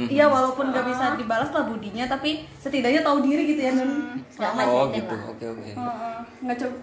Iya 0.06 0.30
walaupun 0.30 0.70
gak 0.70 0.86
bisa 0.86 1.18
dibalas 1.18 1.50
lah 1.50 1.66
budinya 1.66 2.06
tapi 2.06 2.46
setidaknya 2.62 3.02
tahu 3.02 3.26
diri 3.26 3.50
gitu 3.50 3.62
ya 3.66 3.72
Nun. 3.74 4.22
Selamat 4.30 4.66
Oh 4.70 4.94
ya, 4.94 5.02
gitu, 5.02 5.16
oke 5.26 5.46
oke. 5.58 5.70
Heeh, 5.74 6.16
nggak 6.46 6.58
coba 6.62 6.76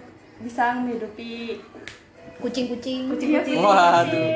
bisa 0.43 0.63
menghidupi 0.75 1.63
kucing-kucing. 2.43 3.07
Kucing-kucing. 3.07 3.57
Waduh, 3.63 4.27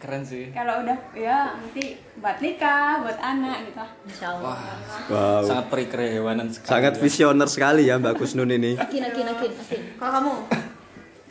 keren 0.00 0.22
sih. 0.22 0.48
kalau 0.50 0.80
udah 0.80 0.96
ya 1.12 1.52
nanti 1.54 1.92
buat 2.16 2.40
nikah 2.40 3.04
buat 3.04 3.16
anak 3.16 3.68
gitu 3.68 3.78
lah 3.78 3.90
insya 4.02 4.26
Allah 4.32 4.56
Wah, 4.56 4.72
Wow. 5.06 5.40
sangat 5.44 5.66
peri 5.68 5.84
kehewanan 5.86 6.48
sekali. 6.48 6.70
Sangat 6.70 6.94
ya. 6.94 7.00
visioner 7.00 7.48
sekali 7.48 7.82
ya 7.84 7.94
Mbak 7.96 8.14
Kusnun 8.16 8.48
ini. 8.48 8.78
akin 8.80 9.02
akin 9.04 9.26
akin 9.28 9.50
akin 9.52 9.80
Kalau 9.94 10.12
kamu? 10.14 10.32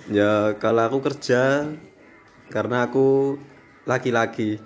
Ya 0.10 0.34
kalau 0.56 0.82
aku 0.84 0.98
kerja 1.04 1.66
karena 2.48 2.84
aku 2.84 3.38
laki-laki. 3.84 4.62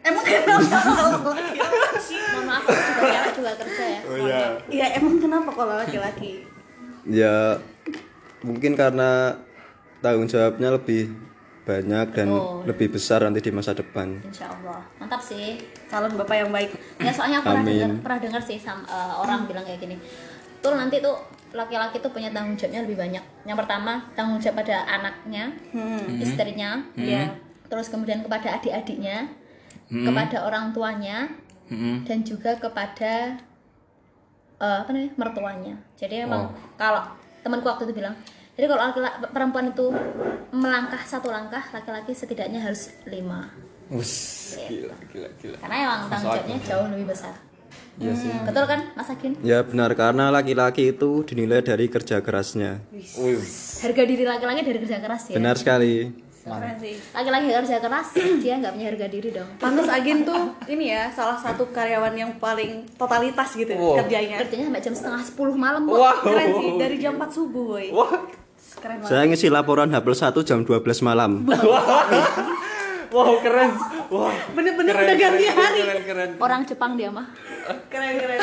Emang 0.00 0.22
kenapa 0.22 0.66
kalau 0.98 1.30
laki-laki? 1.30 2.16
mohon 2.26 2.44
maaf 2.44 2.64
aku 2.64 2.74
juga 2.74 3.02
cewek 3.06 3.30
juga 3.32 3.52
kerja 3.56 3.84
ya 3.86 4.00
Oh 4.04 4.16
iya. 4.18 4.38
Iya 4.68 4.86
emang 4.98 5.16
kenapa 5.16 5.50
kalau 5.50 5.74
laki-laki? 5.76 6.42
Ya 7.06 7.58
mungkin 8.40 8.74
karena 8.74 9.38
tanggung 9.98 10.26
jawabnya 10.26 10.74
lebih 10.74 11.08
banyak 11.64 12.06
dan 12.12 12.28
Oh. 12.28 12.60
lebih 12.62 12.88
besar 12.90 13.20
nanti 13.20 13.40
di 13.40 13.48
masa 13.48 13.72
depan. 13.72 14.20
insya 14.20 14.46
Allah 14.46 14.84
mantap 14.96 15.18
sih 15.18 15.56
Calon 15.86 16.12
bapak 16.14 16.36
yang 16.38 16.50
baik. 16.50 16.70
ya 16.98 17.08
soalnya 17.08 17.40
aku 17.40 17.48
pernah 17.48 17.62
Amin. 17.62 17.72
dengar 17.74 17.90
pernah 18.00 18.18
dengar 18.20 18.42
sih 18.42 18.56
sama 18.56 18.84
eh, 18.84 19.14
orang 19.16 19.44
bilang 19.44 19.62
kayak 19.62 19.80
gini 19.80 19.96
tuh 20.58 20.72
nanti 20.72 20.98
tuh 20.98 21.16
laki-laki 21.50 21.98
tuh 21.98 22.10
punya 22.10 22.28
tanggung 22.30 22.52
jawabnya 22.54 22.82
lebih 22.82 22.98
banyak 22.98 23.24
yang 23.42 23.54
pertama 23.54 23.92
tanggung 24.12 24.36
jawab 24.38 24.60
pada 24.60 24.76
anaknya 24.86 25.54
istrinya 26.18 26.82
ya 26.94 27.30
terus 27.64 27.88
kemudian 27.88 28.20
kepada 28.20 28.54
adik-adiknya 28.54 29.30
kepada 29.86 30.42
orang 30.42 30.68
tuanya 30.70 31.30
Mm-mm. 31.64 32.02
dan 32.02 32.20
juga 32.20 32.56
kepada 32.56 33.38
eh, 34.56 34.76
apa 34.80 34.90
namanya 34.90 35.12
mertuanya 35.16 35.74
jadi 35.94 36.24
emang 36.24 36.44
Wow. 36.44 36.76
kalau 36.76 37.02
temanku 37.40 37.66
waktu 37.66 37.84
itu 37.86 37.94
bilang 37.94 38.16
jadi 38.54 38.66
kalau 38.66 38.82
laki-laki 38.84 39.16
perempuan 39.28 39.66
itu 39.68 39.86
melangkah 40.50 41.02
satu 41.02 41.28
langkah 41.28 41.62
laki-laki 41.70 42.12
setidaknya 42.12 42.60
harus 42.60 42.90
lima 43.04 43.50
Wus, 43.86 44.12
gila, 44.56 44.96
gila, 45.08 45.28
gila. 45.36 45.56
karena 45.58 45.76
emang 45.82 46.00
tanggung 46.08 46.32
jawabnya 46.32 46.56
jauh 46.62 46.88
lebih 46.88 47.08
besar 47.10 47.34
Iya 47.94 48.10
sih. 48.12 48.26
betul 48.42 48.64
kan 48.64 48.90
Mas 48.92 49.06
Agin 49.06 49.38
Ya 49.40 49.62
benar 49.62 49.94
karena 49.94 50.26
laki-laki 50.28 50.90
itu 50.90 51.22
dinilai 51.22 51.62
dari 51.62 51.86
kerja 51.86 52.18
kerasnya. 52.18 52.82
Wih, 52.90 53.38
harga 53.80 54.02
diri 54.02 54.24
laki-laki 54.24 54.60
dari 54.62 54.78
kerja 54.80 54.98
keras 54.98 55.30
ya 55.30 55.34
Benar 55.34 55.54
sekali. 55.54 56.10
Laki-laki 57.14 57.46
kerja 57.48 57.76
keras 57.78 58.06
dia 58.42 58.58
nggak 58.58 58.72
punya 58.74 58.86
harga 58.90 59.06
diri 59.06 59.28
dong 59.30 59.48
Pantas 59.56 59.86
Agin 59.86 60.22
tuh 60.22 60.58
ini 60.66 60.90
ya 60.90 61.06
salah 61.08 61.38
satu 61.38 61.70
karyawan 61.70 62.12
yang 62.12 62.34
paling 62.36 62.84
totalitas 62.94 63.54
gitu 63.54 63.72
Wow. 63.72 64.02
kerjanya. 64.02 64.42
kerjanya 64.42 64.64
sampai 64.68 64.82
jam 64.82 64.94
setengah 64.94 65.22
sepuluh 65.22 65.54
malam 65.54 65.86
kok 65.86 65.94
Wah. 65.94 66.18
Keren 66.20 66.50
sih 66.52 66.68
dari 66.76 66.96
jam 66.98 67.14
4 67.14 67.30
subuh 67.30 67.64
boy. 67.70 67.86
Wah, 67.90 68.10
Keren 68.84 69.00
banget. 69.00 69.16
Saya 69.16 69.24
ngisi 69.24 69.48
laporan 69.48 69.88
H 69.88 69.96
1 69.96 70.44
jam 70.44 70.60
12 70.60 70.84
malam. 71.00 71.48
wow 73.16 73.32
keren. 73.40 73.72
Wah, 74.12 74.36
Bener-bener 74.52 74.92
udah 74.92 75.16
ganti 75.16 75.44
keren, 75.48 75.56
hari. 75.56 75.80
Keren, 75.80 76.02
keren. 76.04 76.30
orang 76.36 76.60
Jepang 76.68 76.92
dia 77.00 77.08
mah 77.08 77.24
Keren 77.88 78.12
keren. 78.20 78.40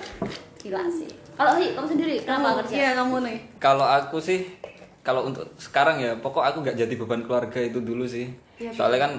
gila 0.66 0.82
sih 0.90 1.06
kalau 1.38 1.54
sih 1.54 1.70
kamu 1.70 1.86
sendiri 1.86 2.14
kenapa 2.26 2.66
kerja 2.66 2.74
Iya 2.74 2.90
kamu 2.98 3.16
nih. 3.22 3.38
Kalau 3.62 3.86
aku 3.86 4.18
sih, 4.18 4.58
kalau 5.06 5.30
untuk 5.30 5.46
sekarang 5.54 6.02
ya, 6.02 6.18
pokok 6.18 6.42
aku 6.42 6.66
nggak 6.66 6.74
jadi 6.74 6.94
beban 6.98 7.22
keluarga 7.22 7.62
itu 7.62 7.78
dulu 7.78 8.02
sih. 8.02 8.26
Soalnya 8.74 9.06
kan 9.06 9.12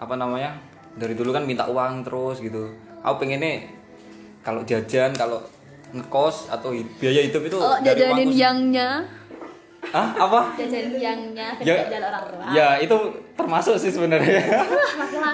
apa 0.00 0.16
namanya, 0.16 0.56
dari 0.96 1.12
dulu 1.12 1.28
kan 1.36 1.44
minta 1.44 1.68
uang 1.68 2.08
terus 2.08 2.40
gitu. 2.40 2.72
Aku 3.04 3.20
pengennya 3.20 3.68
kalau 4.40 4.64
jajan, 4.64 5.12
kalau 5.12 5.44
ngekos 5.92 6.48
atau 6.48 6.72
biaya 6.96 7.20
hidup 7.28 7.44
itu 7.44 7.56
oh 7.60 7.76
dari 7.84 8.00
jajanin 8.00 8.32
yangnya 8.32 8.88
Hah? 9.82 10.08
Apa? 10.16 10.40
jajanin 10.54 10.94
yangnya 10.94 11.48
Ya, 11.58 11.82
jajan 11.82 12.02
orang 12.04 12.24
tua 12.24 12.44
ya 12.50 12.68
itu 12.78 12.96
termasuk 13.34 13.74
sih 13.76 13.90
sebenarnya. 13.90 14.38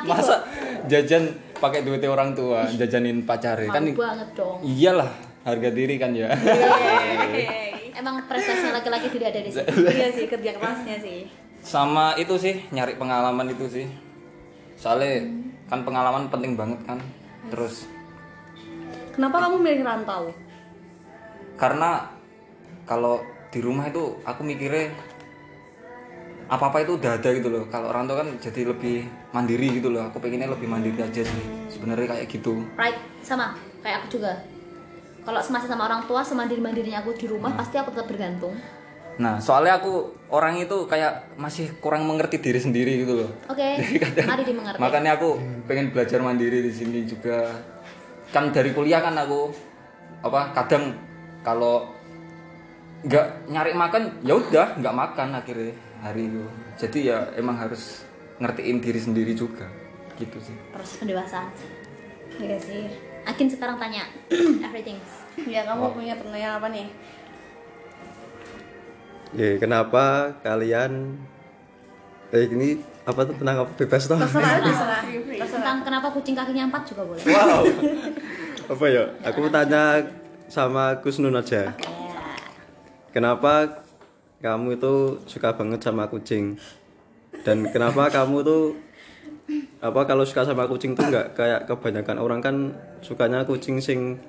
Masa 0.02 0.40
jajan 0.86 1.28
pakai 1.54 1.82
duitnya 1.82 2.08
orang 2.08 2.32
tua, 2.32 2.64
jajanin 2.70 3.22
pacarnya 3.22 3.68
kan? 3.68 3.82
malu 3.82 3.92
banget 3.94 4.28
dong 4.32 4.56
Iyalah, 4.62 5.10
harga 5.42 5.68
diri 5.68 5.94
kan 5.94 6.10
ya. 6.12 6.32
emang 7.92 8.24
prestasi 8.24 8.70
laki-laki 8.70 9.10
tidak 9.10 9.34
ada 9.34 9.40
di 9.42 9.50
sini 9.50 9.90
iya 9.92 10.08
sih 10.08 10.26
kerja 10.26 10.50
kerasnya 10.54 10.96
sih. 10.96 11.26
sama 11.60 12.14
itu 12.14 12.38
sih 12.38 12.62
nyari 12.70 12.94
pengalaman 12.94 13.50
itu 13.50 13.66
sih 13.66 13.86
soalnya 14.74 15.26
kan 15.66 15.82
pengalaman 15.82 16.30
penting 16.30 16.54
banget 16.54 16.78
kan 16.84 16.98
terus 17.48 17.90
Kenapa 19.10 19.42
kamu 19.42 19.56
milih 19.58 19.82
rantau? 19.82 20.30
karena 21.58 22.06
kalau 22.86 23.18
di 23.48 23.58
rumah 23.64 23.88
itu 23.88 24.20
aku 24.28 24.44
mikirnya 24.44 24.92
apa 26.48 26.72
apa 26.72 26.80
itu 26.80 26.96
udah 26.96 27.20
ada 27.20 27.28
gitu 27.28 27.48
loh. 27.52 27.64
Kalau 27.68 27.92
orang 27.92 28.08
tua 28.08 28.24
kan 28.24 28.28
jadi 28.40 28.72
lebih 28.72 29.04
mandiri 29.36 29.68
gitu 29.80 29.92
loh. 29.92 30.08
Aku 30.08 30.16
pengennya 30.16 30.48
lebih 30.48 30.64
mandiri 30.64 30.96
aja 30.96 31.20
sih. 31.20 31.44
Sebenarnya 31.68 32.16
kayak 32.16 32.26
gitu. 32.28 32.64
Right 32.76 32.96
sama 33.20 33.52
kayak 33.84 34.04
aku 34.04 34.16
juga. 34.16 34.32
Kalau 35.28 35.40
masih 35.44 35.68
sama 35.68 35.84
orang 35.84 36.08
tua 36.08 36.24
semandiri 36.24 36.60
mandirinya 36.64 37.04
aku 37.04 37.12
di 37.12 37.28
rumah 37.28 37.52
pasti 37.52 37.76
aku 37.76 37.92
tetap 37.92 38.08
bergantung. 38.08 38.56
Nah 39.20 39.36
soalnya 39.36 39.76
aku 39.76 40.08
orang 40.32 40.56
itu 40.56 40.88
kayak 40.88 41.36
masih 41.36 41.68
kurang 41.84 42.08
mengerti 42.08 42.40
diri 42.40 42.56
sendiri 42.56 43.04
gitu 43.04 43.24
loh. 43.24 43.30
Oke 43.52 43.76
mari 44.30 44.44
dimengerti. 44.48 44.80
makanya 44.80 45.20
aku 45.20 45.36
pengen 45.68 45.92
belajar 45.92 46.24
mandiri 46.24 46.64
di 46.64 46.72
sini 46.72 47.04
juga. 47.04 47.44
Kan 48.32 48.56
dari 48.56 48.72
kuliah 48.72 49.04
kan 49.04 49.12
aku 49.20 49.52
apa 50.24 50.56
kadang 50.56 50.96
kalau 51.44 51.97
nggak 52.98 53.26
nyari 53.46 53.72
makan 53.78 54.02
ya 54.26 54.34
udah 54.34 54.74
nggak 54.80 54.94
makan 54.96 55.28
akhirnya 55.38 55.72
hari 56.02 56.26
itu 56.26 56.44
jadi 56.78 56.98
ya 57.02 57.18
emang 57.38 57.54
harus 57.54 58.02
ngertiin 58.38 58.78
diri 58.82 58.98
sendiri 58.98 59.32
juga 59.34 59.66
gitu 60.18 60.38
sih 60.42 60.54
proses 60.74 60.98
pendewasaan 60.98 61.46
iya 62.42 62.58
sih 62.58 62.90
Akin 63.28 63.44
sekarang 63.44 63.76
tanya 63.76 64.08
everything 64.66 64.96
Ya 65.46 65.62
kamu 65.68 65.94
punya 65.94 66.18
pertanyaan 66.18 66.58
apa 66.58 66.66
nih? 66.72 66.88
Ya, 69.36 69.54
kenapa 69.60 70.34
kalian 70.42 71.14
eh 72.32 72.44
ini 72.48 72.80
apa 73.04 73.22
tuh 73.28 73.36
tenang 73.38 73.62
apa 73.62 73.72
bebas 73.76 74.08
toh? 74.08 74.16
Terserah 74.24 74.58
terserah. 74.64 75.02
tentang 75.46 75.76
kenapa 75.84 76.08
kucing 76.10 76.34
kakinya 76.34 76.72
empat 76.72 76.88
juga 76.88 77.04
boleh 77.04 77.22
Wow. 77.22 77.62
apa 78.72 78.84
ya? 78.88 79.04
Aku 79.28 79.46
tanya 79.52 80.08
sama 80.48 80.96
Kusnun 81.04 81.36
aja. 81.36 81.70
ya 81.70 81.97
Kenapa 83.10 83.82
kamu 84.38 84.76
itu 84.76 84.94
suka 85.24 85.52
banget 85.52 85.80
sama 85.80 86.06
kucing? 86.06 86.58
Dan 87.42 87.68
kenapa 87.70 88.08
kamu 88.08 88.42
tuh 88.42 88.62
apa 89.80 90.04
kalau 90.04 90.28
suka 90.28 90.44
sama 90.44 90.68
kucing 90.68 90.92
tuh 90.92 91.08
nggak 91.08 91.32
kayak 91.32 91.60
kebanyakan 91.64 92.16
orang 92.20 92.40
kan 92.40 92.56
sukanya 93.00 93.44
kucing 93.44 93.80
sing 93.80 94.20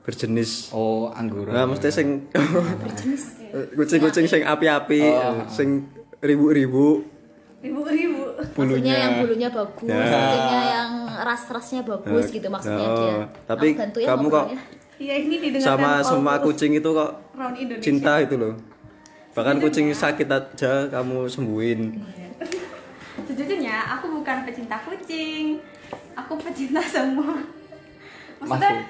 berjenis. 0.00 0.68
oh 0.72 1.08
anggura 1.10 1.52
Nah, 1.52 1.64
mesti 1.64 1.88
sing 1.88 2.28
kucing-kucing 3.74 4.24
sing 4.24 4.42
api-api, 4.42 5.00
sing 5.48 5.88
ribu-ribu. 6.20 7.04
Ribu-ribu. 7.60 8.20
maksudnya 8.44 8.94
yang 8.98 9.12
bulunya 9.24 9.48
bagus 9.48 9.88
Ya. 9.88 10.04
kucingnya 10.04 10.60
yang 10.68 10.90
ras-rasnya 11.24 11.80
bagus 11.82 12.28
gitu 12.28 12.48
maksudnya 12.48 12.84
Nah, 12.84 12.96
dia 13.00 13.14
tapi 13.48 13.68
kamu 14.04 14.26
kok. 14.28 14.46
Iya 14.94 15.14
ini 15.26 15.36
didengarkan 15.42 15.78
sama 15.78 15.90
semua 16.06 16.34
kucing 16.38 16.78
itu 16.78 16.90
kok 16.94 17.10
cinta 17.82 18.22
itu 18.22 18.34
loh. 18.38 18.54
Bahkan 19.34 19.58
kucing 19.58 19.90
sakit 19.90 20.30
aja 20.30 20.86
kamu 20.86 21.26
sembuhin. 21.26 21.80
Sejujurnya 23.26 23.98
aku 23.98 24.22
bukan 24.22 24.46
pecinta 24.46 24.78
kucing. 24.86 25.58
Aku 26.14 26.38
pecinta 26.38 26.78
semua. 26.86 27.42
Maksudnya 28.38 28.86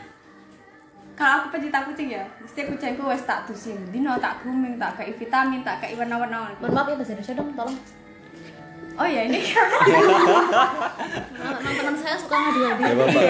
kalau 1.16 1.46
aku 1.46 1.56
pecinta 1.56 1.80
kucing 1.88 2.12
ya, 2.12 2.24
mesti 2.42 2.68
kucingku 2.68 3.08
wes 3.08 3.24
tak 3.24 3.48
tusin. 3.48 3.78
Dino 3.88 4.18
tak 4.20 4.44
grooming, 4.44 4.76
tak 4.76 5.00
kayak 5.00 5.16
vitamin, 5.16 5.64
tak 5.64 5.80
kayak 5.80 5.96
warna-warna. 5.96 6.52
mohon 6.60 6.74
maaf 6.74 6.90
ya 6.90 6.98
bahasa 6.98 7.14
Indonesia 7.16 7.38
dong 7.38 7.50
tolong 7.56 7.78
Oh 8.94 9.02
ya 9.04 9.26
ini 9.26 9.38
Nah, 11.34 11.58
teman 11.60 11.94
saya 11.94 12.14
suka 12.14 12.36
ngadu-ngadu 12.36 12.80
Gak 12.80 12.94
apa-apa. 12.94 13.20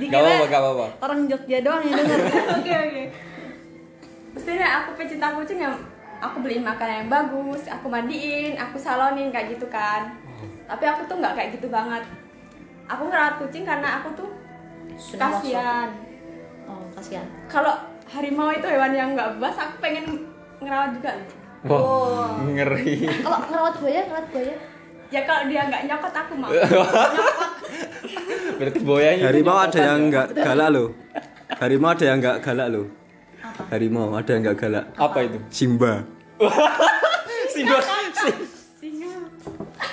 gak 0.00 0.20
apa-apa 0.20 0.44
gak 0.46 0.60
apa-apa 0.62 0.86
Orang 1.00 1.20
Jogja 1.26 1.58
doang 1.60 1.82
yang 1.82 1.98
denger. 1.98 2.20
Oke 2.56 2.72
oke. 2.72 3.02
Mestinya 4.30 4.68
aku 4.78 4.90
pecinta 4.94 5.34
kucing 5.34 5.58
yang 5.58 5.74
aku 6.20 6.36
beliin 6.38 6.62
makanan 6.62 7.04
yang 7.04 7.10
bagus, 7.10 7.66
aku 7.66 7.86
mandiin, 7.86 8.54
aku 8.54 8.76
salonin 8.76 9.28
kayak 9.28 9.50
gitu 9.50 9.66
kan. 9.66 10.14
Tapi 10.64 10.84
aku 10.84 11.02
tuh 11.04 11.18
nggak 11.18 11.34
kayak 11.34 11.50
gitu 11.52 11.66
banget. 11.66 12.06
Aku 12.86 13.02
ngerawat 13.04 13.38
kucing 13.38 13.64
karena 13.64 13.98
aku 13.98 14.14
tuh 14.14 14.30
Sudah 14.94 15.30
kasihan. 15.32 15.88
oh 16.64 16.82
kasihan 16.92 17.24
Kalau 17.46 17.72
harimau 18.06 18.50
itu 18.50 18.66
hewan 18.66 18.92
yang 18.92 19.14
nggak 19.14 19.38
bebas 19.38 19.56
aku 19.56 19.74
pengen 19.80 20.26
ngerawat 20.58 20.94
juga 20.94 21.10
Wah, 21.62 22.40
ngeri. 22.42 23.04
Kalau 23.20 23.38
ngerawat 23.44 23.74
buaya, 23.76 24.00
ngerawat 24.06 24.26
buaya. 24.30 24.54
Ya 25.10 25.20
kalau 25.26 25.42
dia 25.50 25.66
nggak 25.66 25.82
nyokot 25.90 26.14
aku 26.14 26.32
mau 26.38 26.50
Berarti 28.58 28.80
boyanya 28.84 29.24
Harimau 29.30 29.56
ada 29.56 29.80
yang 29.80 30.12
nggak 30.12 30.36
galak 30.36 30.68
loh. 30.68 30.88
Harimau 31.56 31.90
ada 31.96 32.04
yang 32.04 32.18
nggak 32.20 32.38
galak 32.44 32.68
loh. 32.68 32.86
Harimau 33.72 34.12
ada 34.12 34.30
yang 34.36 34.42
nggak 34.44 34.58
galak. 34.60 34.84
apa 35.00 35.18
itu? 35.24 35.38
Simba. 35.48 36.04
Simba. 37.54 37.78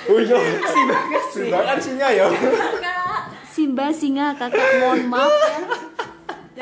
Oh 0.08 0.18
iya, 0.20 0.36
Simba. 0.68 0.96
Simba 1.32 1.58
kan 1.64 1.78
singa 1.80 2.08
ya. 2.12 2.26
Simba, 3.48 3.86
singa, 3.90 4.26
kakak, 4.38 4.84
mohon 4.84 5.10
maaf 5.10 5.34
ya. 5.34 5.57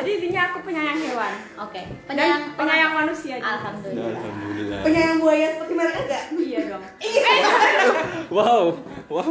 Jadi 0.06 0.22
intinya 0.22 0.42
aku 0.54 0.58
penyayang 0.62 0.98
hewan 1.02 1.34
Oke, 1.58 1.82
dan 1.82 2.06
penyayang 2.06 2.42
penyayang 2.54 2.92
manusia 2.94 3.34
juga. 3.42 3.50
Alhamdulillah. 3.58 4.06
Alhamdulillah. 4.14 4.80
Penyayang 4.86 5.18
buaya 5.18 5.46
seperti 5.50 5.72
mereka 5.74 5.98
enggak? 6.06 6.24
iya 6.38 6.60
dong 6.70 6.84
Wow. 8.38 8.64
Wow. 9.10 9.30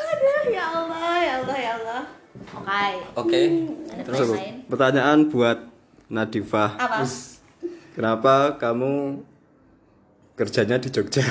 Aduh, 0.00 0.42
ya 0.48 0.64
Allah, 0.64 1.12
ya 1.20 1.32
Allah, 1.44 1.56
ya 1.60 1.72
Allah. 1.76 2.02
Oke. 2.56 2.88
Oke. 3.20 3.40
Ada 3.92 4.02
Terus 4.08 4.16
pertanyaan 4.16 4.40
lain? 4.40 4.54
pertanyaan 4.72 5.18
buat 5.28 5.58
Nadifah. 6.08 6.70
Apa? 6.80 7.04
Kenapa 7.92 8.56
kamu 8.56 9.20
kerjanya 10.40 10.80
di 10.80 10.88
Jogja? 10.88 11.24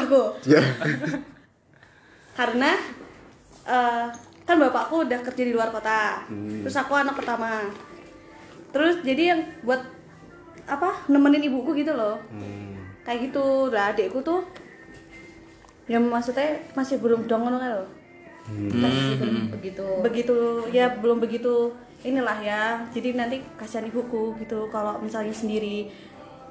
Aku. 0.00 0.32
Ya. 0.48 0.64
Karena 2.32 2.72
eh, 3.68 4.06
kan 4.52 4.60
bapakku 4.60 5.08
udah 5.08 5.20
kerja 5.24 5.42
di 5.48 5.52
luar 5.56 5.72
kota. 5.72 6.28
Terus 6.28 6.76
aku 6.76 6.92
anak 6.92 7.16
pertama. 7.16 7.72
Terus 8.68 9.00
jadi 9.00 9.22
yang 9.32 9.40
buat 9.64 9.80
apa? 10.68 11.08
Nemenin 11.08 11.48
ibuku 11.48 11.72
gitu 11.80 11.96
loh. 11.96 12.20
Kayak 13.02 13.32
gitu. 13.32 13.72
Lah 13.72 13.96
adikku 13.96 14.20
tuh 14.20 14.44
yang 15.90 16.04
maksudnya 16.06 16.60
masih 16.76 17.00
belum 17.00 17.24
dong 17.26 17.48
ngono 17.48 17.58
kan 17.58 17.70
loh. 17.80 17.88
Masih 18.52 19.16
belum 19.18 19.36
begitu. 19.54 19.86
begitu 20.02 20.36
ya 20.74 20.90
belum 20.98 21.22
begitu 21.22 21.70
inilah 22.02 22.38
ya 22.42 22.82
jadi 22.90 23.14
nanti 23.14 23.38
kasihan 23.54 23.86
ibuku 23.86 24.34
gitu 24.42 24.66
kalau 24.74 24.98
misalnya 24.98 25.30
sendiri 25.30 25.86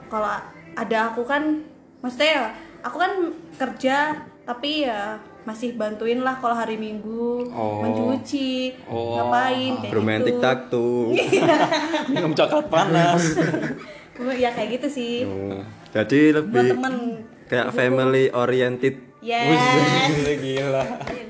kalau 0.08 0.40
ada 0.72 1.12
aku 1.12 1.28
kan 1.28 1.60
maksudnya 2.00 2.32
ya 2.32 2.46
aku 2.80 2.96
kan 2.96 3.12
kerja 3.60 4.24
tapi 4.48 4.88
ya 4.88 5.20
masih 5.42 5.74
bantuin 5.74 6.18
lah 6.18 6.38
kalau 6.38 6.54
hari 6.54 6.76
minggu 6.76 7.50
Oh. 7.50 7.82
mencuci 7.82 8.78
Oh. 8.86 9.18
ngapain 9.18 9.74
kayak 9.80 9.92
Bermain 9.92 10.20
gitu 10.20 10.28
tiktok 10.32 10.60
tuh. 10.70 11.02
Minum 12.12 12.32
coklat 12.32 12.66
panas. 12.68 13.24
ya 14.32 14.50
kayak 14.50 14.70
gitu 14.78 14.88
sih 14.88 15.14
Oh, 15.26 15.66
Jadi 15.92 16.30
buat 16.30 16.38
lebih 16.46 16.68
temen 16.72 16.96
kayak 17.48 17.68
family 17.72 18.30
oriented. 18.30 19.02
yes 19.20 19.50
Gila, 20.08 20.34
gila. 20.36 20.84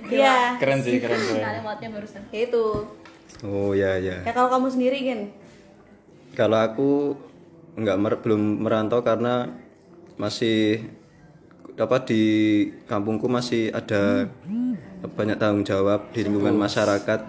ya 0.07 0.55
Keren 0.57 0.79
sih, 0.81 0.99
keren 0.99 1.15
keren. 1.17 1.39
Kalimatnya 1.41 1.87
barusan. 1.89 2.21
ya 2.29 2.39
itu 2.43 2.65
Oh 3.41 3.71
ya 3.71 3.95
ya. 3.95 4.21
ya 4.21 4.31
kalau 4.31 4.49
kamu 4.49 4.67
sendiri 4.69 4.97
kan 5.01 5.19
Kalau 6.33 6.57
aku 6.57 6.89
nggak 7.73 7.97
mer- 7.97 8.19
belum 8.19 8.41
merantau 8.59 8.99
karena 8.99 9.55
masih 10.15 10.83
apa 11.77 11.97
di 12.03 12.23
kampungku 12.85 13.31
masih 13.31 13.71
ada 13.71 14.27
banyak 15.01 15.37
tanggung 15.39 15.65
jawab 15.65 16.11
di 16.13 16.27
lingkungan 16.27 16.55
masyarakat 16.55 17.19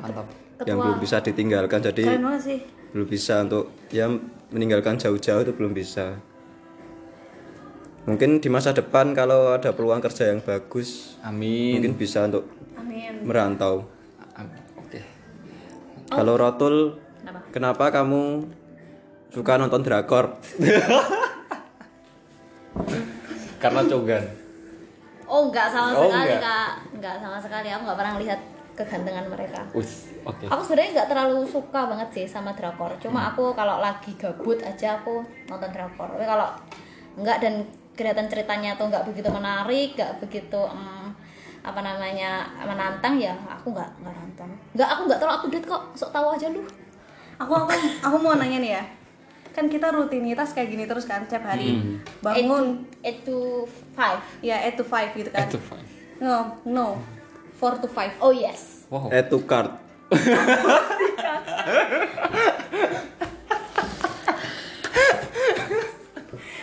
yang 0.66 0.78
belum 0.78 0.98
bisa 0.98 1.22
ditinggalkan. 1.22 1.80
Jadi 1.82 2.06
belum 2.92 3.06
bisa 3.08 3.40
untuk 3.42 3.72
ya 3.88 4.06
meninggalkan 4.52 5.00
jauh-jauh 5.00 5.42
itu 5.42 5.52
belum 5.56 5.72
bisa. 5.72 6.20
Mungkin 8.02 8.42
di 8.42 8.50
masa 8.50 8.74
depan 8.74 9.14
kalau 9.14 9.54
ada 9.54 9.70
peluang 9.70 10.02
kerja 10.02 10.34
yang 10.34 10.42
bagus 10.42 11.14
Amin. 11.22 11.78
mungkin 11.78 11.94
bisa 11.94 12.26
untuk 12.26 12.50
amin. 12.74 13.22
merantau. 13.22 13.86
Am- 14.34 14.50
Oke. 14.82 15.06
kalau 16.10 16.34
Rotul 16.34 16.98
Kenapa? 17.22 17.38
kenapa 17.54 17.84
kamu 17.94 18.50
suka 19.30 19.54
nonton 19.54 19.86
drakor? 19.86 20.34
Karena 23.62 23.86
cogan. 23.86 24.41
Oh, 25.32 25.48
enggak 25.48 25.72
sama 25.72 25.96
Oh, 25.96 26.12
sekali, 26.12 26.36
enggak. 26.36 26.44
Kak. 26.44 26.72
Enggak 26.92 27.14
sama 27.24 27.38
sekali. 27.40 27.68
Aku 27.72 27.82
enggak 27.88 27.98
pernah 28.04 28.14
lihat 28.20 28.40
kegantengan 28.76 29.26
mereka. 29.32 29.60
Us. 29.72 30.12
Oke. 30.28 30.44
Aku 30.44 30.60
sebenarnya 30.60 30.90
nggak 31.00 31.08
terlalu 31.08 31.48
suka 31.48 31.80
banget 31.88 32.08
sih 32.12 32.26
sama 32.28 32.52
drakor. 32.52 32.92
Cuma 33.00 33.32
aku 33.32 33.56
kalau 33.56 33.80
lagi 33.80 34.12
gabut 34.20 34.60
aja 34.60 35.00
aku 35.00 35.24
nonton 35.48 35.72
drakor. 35.72 36.12
Tapi 36.12 36.24
kalau 36.28 36.52
enggak 37.16 37.40
dan 37.40 37.64
kelihatan 37.96 38.28
ceritanya 38.28 38.76
tuh 38.76 38.92
nggak 38.92 39.08
begitu 39.08 39.28
menarik, 39.32 39.96
nggak 39.96 40.20
begitu 40.20 40.60
em, 40.68 41.12
apa 41.64 41.80
namanya 41.80 42.48
menantang 42.64 43.16
ya 43.16 43.32
aku 43.48 43.72
nggak 43.72 43.88
nggak 44.04 44.12
nonton. 44.12 44.48
Nggak 44.76 44.88
aku 44.88 45.00
nggak 45.08 45.20
terlalu 45.20 45.36
update 45.48 45.66
kok. 45.68 45.82
Sok 45.96 46.12
tahu 46.12 46.28
aja 46.36 46.48
lu. 46.52 46.60
aku 47.40 47.52
aku 47.56 47.74
aku 48.04 48.16
mau 48.22 48.36
nanya 48.38 48.60
nih 48.62 48.72
ya 48.78 48.82
kan 49.52 49.68
kita 49.68 49.92
rutinitas 49.92 50.52
kayak 50.52 50.68
gini 50.68 50.84
terus 50.84 51.04
kan 51.04 51.24
tiap 51.24 51.44
hari 51.44 51.76
bangun 52.18 52.88
8 53.04 53.22
to 53.22 53.68
5. 53.94 54.40
ya 54.40 54.56
8 54.64 54.80
to 54.80 54.84
5 54.84 55.12
gitu 55.14 55.28
kan 55.28 55.46
Itu 55.46 55.60
fine. 55.60 55.86
no 56.18 56.56
no 56.64 56.86
4 57.60 57.78
to 57.78 57.88
5 57.88 58.16
Oh 58.18 58.32
yes. 58.32 58.88
Wow. 58.88 59.08
add 59.08 59.28
to 59.28 59.40
cart 59.44 59.76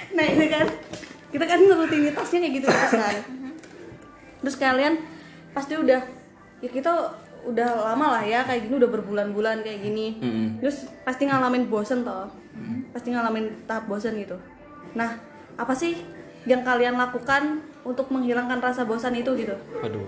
nah 0.09 0.25
ini 0.25 0.45
kan 0.49 0.65
kita 1.29 1.45
kan 1.45 1.59
rutinitasnya 1.61 2.39
kayak 2.41 2.53
gitu 2.57 2.67
terus 2.67 2.91
kan 2.91 3.15
terus 4.41 4.55
kalian 4.57 4.93
pasti 5.53 5.73
udah 5.77 6.01
ya 6.59 6.69
kita 6.69 6.91
udah 7.47 7.93
lama 7.93 8.19
lah 8.19 8.23
ya 8.25 8.43
kayak 8.43 8.67
gini 8.67 8.75
udah 8.79 8.91
berbulan-bulan 8.91 9.63
kayak 9.63 9.79
gini. 9.83 10.19
Terus 10.59 10.89
pasti 11.07 11.27
ngalamin 11.29 11.69
bosen 11.71 12.03
toh. 12.03 12.27
Pasti 12.91 13.13
ngalamin 13.13 13.63
tahap 13.69 13.87
bosen 13.87 14.17
gitu. 14.19 14.35
Nah 14.95 15.19
apa 15.59 15.75
sih 15.75 15.95
yang 16.47 16.63
kalian 16.63 16.95
lakukan 16.95 17.63
untuk 17.83 18.07
menghilangkan 18.11 18.59
rasa 18.63 18.87
bosan 18.87 19.15
itu 19.15 19.31
gitu? 19.35 19.55
Waduh. 19.83 20.07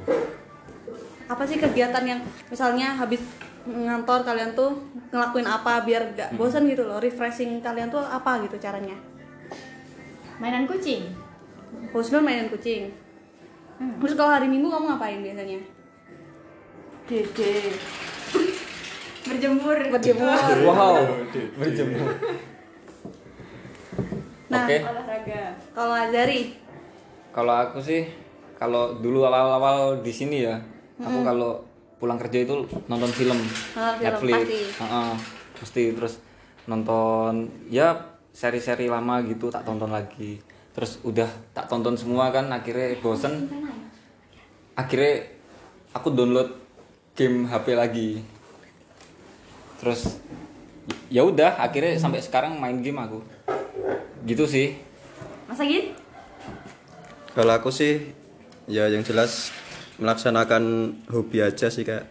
apa 1.32 1.48
sih 1.48 1.56
kegiatan 1.56 2.04
yang 2.04 2.20
misalnya 2.52 2.92
habis 3.00 3.24
ngantor 3.64 4.28
kalian 4.28 4.52
tuh 4.52 4.84
ngelakuin 5.16 5.48
apa 5.48 5.80
biar 5.88 6.12
gak 6.12 6.36
bosan 6.36 6.68
gitu 6.68 6.84
loh? 6.84 7.00
Refreshing 7.00 7.64
kalian 7.64 7.88
tuh 7.88 8.04
apa 8.04 8.44
gitu 8.44 8.60
caranya? 8.60 9.00
Mainan 10.44 10.68
kucing. 10.68 11.16
Husnul 11.96 12.20
mainin 12.20 12.52
kucing. 12.52 12.92
Terus 13.80 14.14
kalau 14.20 14.36
hari 14.36 14.52
minggu 14.52 14.68
kamu 14.68 14.92
ngapain 14.92 15.24
biasanya 15.24 15.64
dede. 17.12 17.76
Berjemur. 19.28 19.78
Berjemur. 19.92 20.38
Wow. 20.64 20.96
Berjemur. 21.60 22.10
nah 24.52 24.68
Oke. 24.68 24.78
olahraga. 24.84 25.44
Kalau 25.76 25.96
Azari? 25.96 26.42
Kalau 27.32 27.54
aku 27.56 27.80
sih, 27.80 28.08
kalau 28.60 29.00
dulu 29.00 29.24
awal-awal 29.24 30.04
di 30.04 30.12
sini 30.12 30.44
ya, 30.44 30.60
aku 31.00 31.24
kalau 31.24 31.64
pulang 31.96 32.20
kerja 32.20 32.44
itu 32.44 32.68
nonton 32.92 33.08
film, 33.14 33.40
Nonton 33.40 33.96
film, 33.96 34.04
Netflix, 34.04 34.36
pasti. 34.44 34.60
Heeh, 34.84 35.12
pasti 35.56 35.84
terus 35.96 36.14
nonton 36.68 37.48
ya 37.72 37.96
seri-seri 38.36 38.92
lama 38.92 39.24
gitu 39.24 39.48
tak 39.48 39.64
tonton 39.64 39.88
lagi. 39.88 40.44
Terus 40.76 41.00
udah 41.08 41.28
tak 41.56 41.72
tonton 41.72 41.96
semua 41.96 42.28
kan, 42.36 42.52
akhirnya 42.52 43.00
bosen. 43.00 43.48
Akhirnya 44.76 45.32
aku 45.96 46.12
download 46.12 46.61
game 47.22 47.46
HP 47.46 47.78
lagi. 47.78 48.10
Terus 49.78 50.18
ya 51.14 51.22
udah, 51.22 51.62
akhirnya 51.62 51.94
sampai 52.02 52.26
sekarang 52.26 52.58
main 52.58 52.82
game 52.82 52.98
aku. 52.98 53.22
Gitu 54.26 54.50
sih. 54.50 54.74
masa 55.46 55.68
gitu 55.68 55.92
kalau 57.32 57.54
aku 57.56 57.72
sih 57.72 58.12
ya 58.68 58.92
yang 58.92 59.04
jelas 59.08 59.56
melaksanakan 60.00 60.96
hobi 61.08 61.44
aja 61.44 61.72
sih 61.72 61.88
kak 61.88 62.04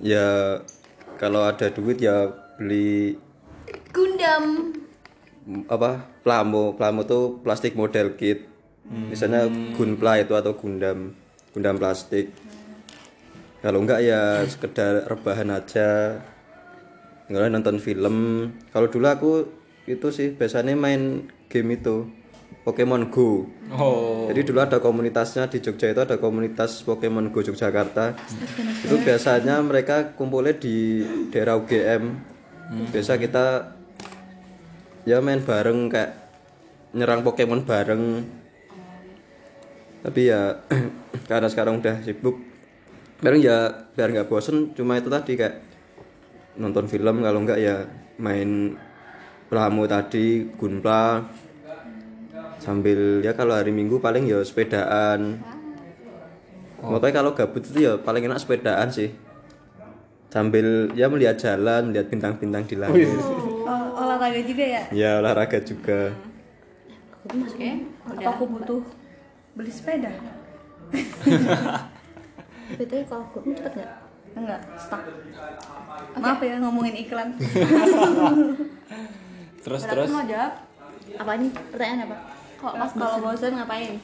ya 0.00 0.60
kalau 1.20 1.44
ada 1.44 1.68
duit 1.68 2.00
ya 2.00 2.32
beli 2.56 3.20
Gundam. 3.92 4.72
apa 5.68 6.04
plamo 6.24 6.76
plamo 6.76 7.04
tuh 7.04 7.40
plastik 7.40 7.76
model 7.76 8.16
kit 8.16 8.48
misalnya 8.88 9.48
gunpla 9.76 10.24
itu 10.24 10.32
atau 10.32 10.56
gundam 10.56 11.12
gundam 11.52 11.76
plastik 11.76 12.32
kalau 13.58 13.82
enggak 13.82 14.00
ya 14.06 14.42
sekedar 14.46 15.06
rebahan 15.06 15.50
aja 15.50 16.20
enggak 17.26 17.50
nonton 17.50 17.76
film 17.82 18.16
kalau 18.70 18.86
dulu 18.88 19.06
aku 19.08 19.32
itu 19.88 20.08
sih 20.12 20.34
biasanya 20.36 20.76
main 20.76 21.26
game 21.48 21.74
itu 21.74 22.06
Pokemon 22.64 23.08
Go 23.08 23.48
Oh. 23.68 24.28
jadi 24.28 24.48
dulu 24.48 24.64
ada 24.64 24.80
komunitasnya 24.80 25.48
di 25.48 25.60
Jogja 25.60 25.92
itu 25.92 26.00
ada 26.00 26.16
komunitas 26.16 26.80
Pokemon 26.84 27.28
Go 27.28 27.44
Yogyakarta. 27.44 28.16
Itu 28.80 28.96
biasanya 29.04 29.60
mereka 29.60 30.16
kumpulnya 30.16 30.56
di 30.56 31.04
daerah 31.28 31.60
UGM. 31.60 32.04
biasa 32.92 33.16
kita 33.16 33.76
ya 35.04 35.20
main 35.20 35.40
bareng 35.40 35.88
kayak 35.88 36.12
nyerang 36.92 37.20
Pokemon 37.24 37.64
bareng 37.64 38.24
tapi 40.00 40.32
ya 40.32 40.64
karena 41.28 41.48
sekarang 41.48 41.80
udah 41.80 42.00
sibuk 42.04 42.36
paling 43.18 43.42
ya 43.42 43.58
biar 43.98 44.08
nggak 44.14 44.30
bosen 44.30 44.70
cuma 44.78 44.94
itu 44.94 45.10
tadi 45.10 45.34
kayak 45.34 45.58
nonton 46.54 46.86
film 46.86 47.22
kalau 47.22 47.38
enggak 47.42 47.58
ya 47.58 47.86
main 48.18 48.74
pelamu 49.50 49.86
tadi 49.90 50.46
gunpla. 50.58 51.22
Sambil 52.58 53.22
ya 53.22 53.32
kalau 53.38 53.54
hari 53.54 53.70
minggu 53.70 54.02
paling 54.02 54.26
ya 54.26 54.42
sepedaan. 54.42 55.38
Makanya 56.78 57.22
kalau 57.22 57.30
gabut 57.34 57.62
itu 57.62 57.86
ya 57.86 57.94
paling 57.98 58.26
enak 58.26 58.38
sepedaan 58.42 58.90
sih. 58.90 59.10
Sambil 60.28 60.92
ya 60.94 61.06
melihat 61.08 61.38
jalan 61.38 61.90
melihat 61.90 62.10
bintang-bintang 62.10 62.66
di 62.66 62.76
langit. 62.76 63.08
Ol- 63.64 63.94
olahraga 63.94 64.42
juga 64.42 64.64
ya? 64.66 64.82
Ya 64.90 65.10
olahraga 65.22 65.58
juga. 65.62 66.12
Oke 67.28 67.68
apa 68.08 68.30
aku 68.34 68.44
butuh? 68.46 68.82
Beli 69.58 69.72
sepeda 69.74 70.12
Betul 72.76 73.00
kalau 73.08 73.24
gue 73.32 73.56
cepet 73.56 73.72
nggak? 73.78 73.92
enggak 74.36 74.60
stuck. 74.78 75.02
Maaf 76.14 76.38
ya 76.44 76.60
ngomongin 76.62 76.94
iklan. 76.94 77.34
Terus 79.64 79.82
Dan 79.82 79.90
terus? 79.90 80.08
mau 80.12 80.22
jawab. 80.22 80.52
Apa 81.18 81.30
ini? 81.40 81.48
Pertanyaan 81.50 82.06
apa? 82.06 82.16
kok 82.58 82.74
mas 82.74 82.90
kalau 82.90 83.22
bosan 83.22 83.54
ngapain? 83.54 84.02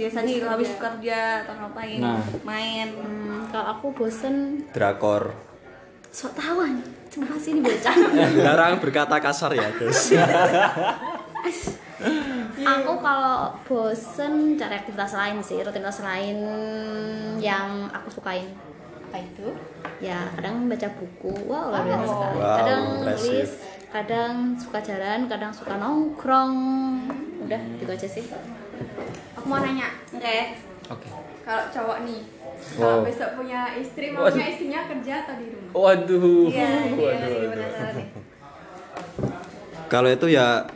Biasanya 0.00 0.32
itu 0.32 0.46
habis 0.48 0.72
kerja 0.80 1.44
atau 1.44 1.54
ngapain? 1.60 2.00
Nah. 2.00 2.24
main. 2.42 2.88
Hmm, 2.96 3.44
kalau 3.52 3.66
aku 3.76 3.86
bosen. 3.92 4.64
Drakor. 4.72 5.36
Sok 6.08 6.32
tawan. 6.32 6.80
Cuma 7.12 7.36
sih 7.36 7.52
ini 7.56 7.60
bocah. 7.60 7.96
larang 8.48 8.80
berkata 8.80 9.20
kasar 9.20 9.52
ya 9.52 9.68
guys 9.76 10.12
aku 12.76 12.92
kalau 13.00 13.56
bosen 13.64 14.56
cari 14.56 14.74
aktivitas 14.76 15.12
lain 15.16 15.40
sih, 15.40 15.64
rutinitas 15.64 16.04
lain 16.04 16.38
yang 17.40 17.88
aku 17.88 18.20
sukain. 18.20 18.48
apa 19.06 19.22
itu? 19.22 19.48
Ya 20.02 20.26
kadang 20.34 20.66
baca 20.66 20.88
buku, 20.98 21.32
wow 21.46 21.70
luar 21.70 21.82
biasa 21.86 22.04
sekali. 22.04 22.38
Wow, 22.42 22.56
kadang 22.58 22.84
nulis, 23.06 23.50
kadang 23.88 24.34
suka 24.58 24.78
jalan, 24.82 25.20
kadang 25.30 25.52
suka 25.54 25.78
nongkrong. 25.78 26.54
Udah 27.46 27.60
gitu 27.78 27.90
aja 27.94 28.08
sih. 28.10 28.26
Aku 29.38 29.46
mau 29.46 29.62
nanya, 29.62 29.94
oke 30.10 30.38
oke 30.90 31.08
kalau 31.46 31.62
cowok 31.70 31.98
nih, 32.02 32.20
Wow. 32.74 32.82
kalau 32.82 32.98
besok 33.06 33.30
punya 33.38 33.60
istri, 33.78 34.10
maunya 34.10 34.46
istrinya 34.50 34.80
kerja 34.90 35.14
atau 35.22 35.34
di 35.38 35.46
rumah? 35.54 35.70
waduh 35.70 36.50
iya 36.50 36.70
iya 36.90 36.94
waduh, 36.98 37.30
iya, 37.30 37.68
waduh. 37.70 38.06
kalau 39.86 40.08
itu 40.10 40.26
ya 40.34 40.66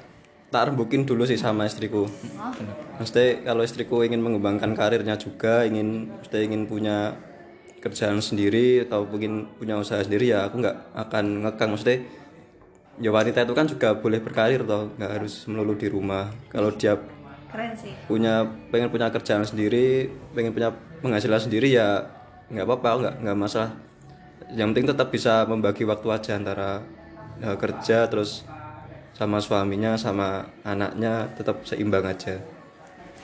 tak 0.51 0.75
rembukin 0.75 1.07
dulu 1.07 1.23
sih 1.23 1.39
sama 1.39 1.65
istriku. 1.65 2.11
Mesti 2.99 3.47
kalau 3.47 3.63
istriku 3.63 4.03
ingin 4.03 4.19
mengembangkan 4.19 4.75
karirnya 4.75 5.15
juga 5.15 5.63
ingin 5.63 6.11
mesti 6.21 6.39
ingin 6.43 6.67
punya 6.67 7.15
kerjaan 7.81 8.21
sendiri 8.21 8.85
atau 8.85 9.09
mungkin 9.09 9.49
punya 9.57 9.79
usaha 9.79 10.03
sendiri 10.03 10.35
ya 10.35 10.51
aku 10.51 10.59
nggak 10.59 10.77
akan 11.07 11.47
ngekang. 11.47 11.71
Mesti 11.79 11.95
ya 13.01 13.11
wanita 13.15 13.47
itu 13.47 13.55
kan 13.55 13.67
juga 13.71 13.95
boleh 13.97 14.21
berkarir 14.21 14.67
toh 14.67 14.91
nggak 14.99 15.11
harus 15.23 15.47
melulu 15.47 15.79
di 15.79 15.87
rumah. 15.87 16.35
Kalau 16.51 16.75
dia 16.75 16.99
keren 17.51 17.73
sih. 17.79 17.95
punya 18.11 18.47
pengen 18.71 18.91
punya 18.95 19.11
kerjaan 19.11 19.43
sendiri 19.43 20.07
pengen 20.35 20.55
punya 20.55 20.71
penghasilan 21.03 21.43
sendiri 21.43 21.75
ya 21.75 22.07
nggak 22.51 22.67
apa-apa 22.67 22.91
nggak 23.07 23.15
nggak 23.23 23.39
masalah. 23.39 23.71
Yang 24.51 24.67
penting 24.75 24.87
tetap 24.91 25.09
bisa 25.15 25.47
membagi 25.47 25.87
waktu 25.87 26.11
aja 26.11 26.35
antara 26.35 26.83
ya, 27.39 27.55
kerja 27.55 28.11
terus 28.11 28.43
sama 29.21 29.37
suaminya 29.37 29.93
sama 29.95 30.29
anaknya 30.65 31.29
tetap 31.37 31.61
seimbang 31.61 32.01
aja 32.03 32.41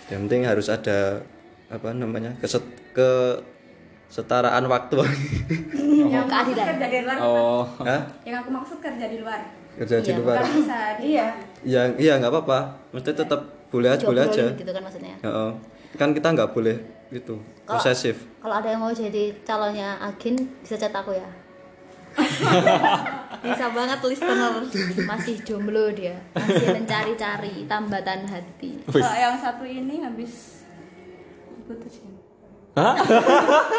yang 0.07 0.29
penting 0.29 0.45
harus 0.45 0.69
ada 0.69 1.25
apa 1.67 1.89
namanya 1.91 2.37
keset 2.37 2.61
ke 2.93 3.41
setaraan 4.07 4.69
waktu 4.69 5.01
yang 6.05 6.23
aku 6.23 6.29
maksud 6.29 6.53
keadilan. 6.53 6.67
kerja 6.71 6.87
di 6.87 6.99
luar, 7.01 7.17
oh 7.19 7.65
Hah? 7.81 8.03
yang 8.23 8.37
aku 8.39 8.51
maksud 8.53 8.79
kerja 8.79 9.07
di 9.09 9.19
luar. 9.19 9.41
kerja 9.75 9.97
di 9.99 10.05
Iya, 10.07 10.17
luar 10.17 10.37
Kan 10.37 10.49
bisa 10.55 10.79
di 10.95 11.05
iya 11.11 11.27
ya 11.65 11.83
iya 11.97 12.13
nggak 12.17 12.31
apa-apa 12.31 12.59
mesti 12.93 13.11
tetap 13.11 13.41
boleh 13.67 13.89
aja 13.91 14.05
boleh 14.05 14.23
aja 14.23 14.45
gitu 14.53 14.71
kan 14.71 14.83
maksudnya. 14.85 15.17
Heeh. 15.19 15.51
kan 15.97 16.13
kita 16.13 16.29
nggak 16.31 16.53
boleh 16.53 16.77
gitu 17.09 17.41
Kalau- 17.65 17.81
posesif 17.81 18.17
Kalau 18.39 18.55
ada 18.55 18.69
yang 18.69 18.79
mau 18.79 18.93
jadi 18.93 19.33
calonnya 19.43 19.97
Agin 19.99 20.37
bisa 20.61 20.77
chat 20.77 20.93
aku 20.93 21.13
ya. 21.13 21.27
bisa 23.47 23.67
banget 23.71 23.99
listener. 24.03 24.55
Masih 25.07 25.37
jomblo 25.47 25.91
dia, 25.95 26.19
masih 26.35 26.67
mencari-cari 26.75 27.65
tambatan 27.71 28.27
hati. 28.27 28.83
Kalau 28.91 29.17
yang 29.17 29.37
satu 29.39 29.65
ini 29.65 30.03
habis 30.03 30.65
diputusin. 31.63 32.13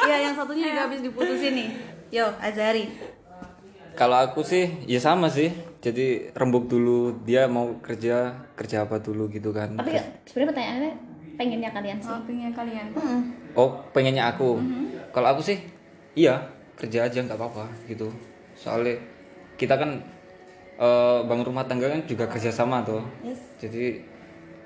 iya 0.10 0.18
yang 0.26 0.34
satunya 0.34 0.74
juga 0.74 0.82
habis 0.90 1.00
diputusin 1.06 1.54
nih. 1.54 1.70
Yo 2.10 2.28
Azari. 2.42 2.90
Kalau 3.98 4.18
aku 4.18 4.42
sih 4.46 4.86
ya 4.86 5.02
sama 5.02 5.30
sih. 5.30 5.50
Jadi 5.78 6.34
rembuk 6.34 6.66
dulu 6.68 7.22
dia 7.22 7.46
mau 7.46 7.78
kerja 7.80 8.34
kerja 8.58 8.90
apa 8.90 8.98
dulu 8.98 9.30
gitu 9.30 9.54
kan. 9.54 9.78
Tapi 9.78 9.94
sebenarnya 10.26 10.50
pertanyaannya 10.52 10.92
pengennya 11.38 11.70
kalian 11.70 11.98
sih. 12.02 12.12
Oh, 12.12 12.22
pengen 12.26 12.52
kalian. 12.52 12.88
oh 13.54 13.70
pengennya 13.94 14.24
aku? 14.34 14.58
Kalau 15.14 15.28
aku 15.38 15.42
sih 15.46 15.58
iya 16.18 16.50
kerja 16.78 17.06
aja 17.06 17.22
nggak 17.22 17.38
apa-apa 17.38 17.70
gitu. 17.86 18.10
Soalnya 18.58 18.98
kita 19.58 19.76
kan 19.76 20.00
eh, 20.78 21.20
bangun 21.26 21.46
rumah 21.50 21.66
tangga 21.66 21.90
kan 21.90 22.06
juga 22.06 22.30
kerja 22.30 22.54
sama 22.54 22.86
tuh 22.86 23.02
jadi 23.58 24.00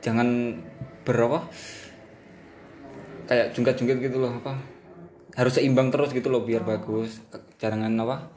jangan 0.04 0.60
berapa 1.08 1.48
kayak 3.32 3.56
jungkat-jungkit 3.56 4.12
gitu 4.12 4.18
loh 4.20 4.36
apa. 4.44 4.60
Harus 5.40 5.56
seimbang 5.56 5.88
terus 5.88 6.12
gitu 6.12 6.28
loh 6.28 6.44
biar 6.44 6.68
bagus. 6.68 7.24
Jangan 7.62 7.88
apa. 8.04 8.28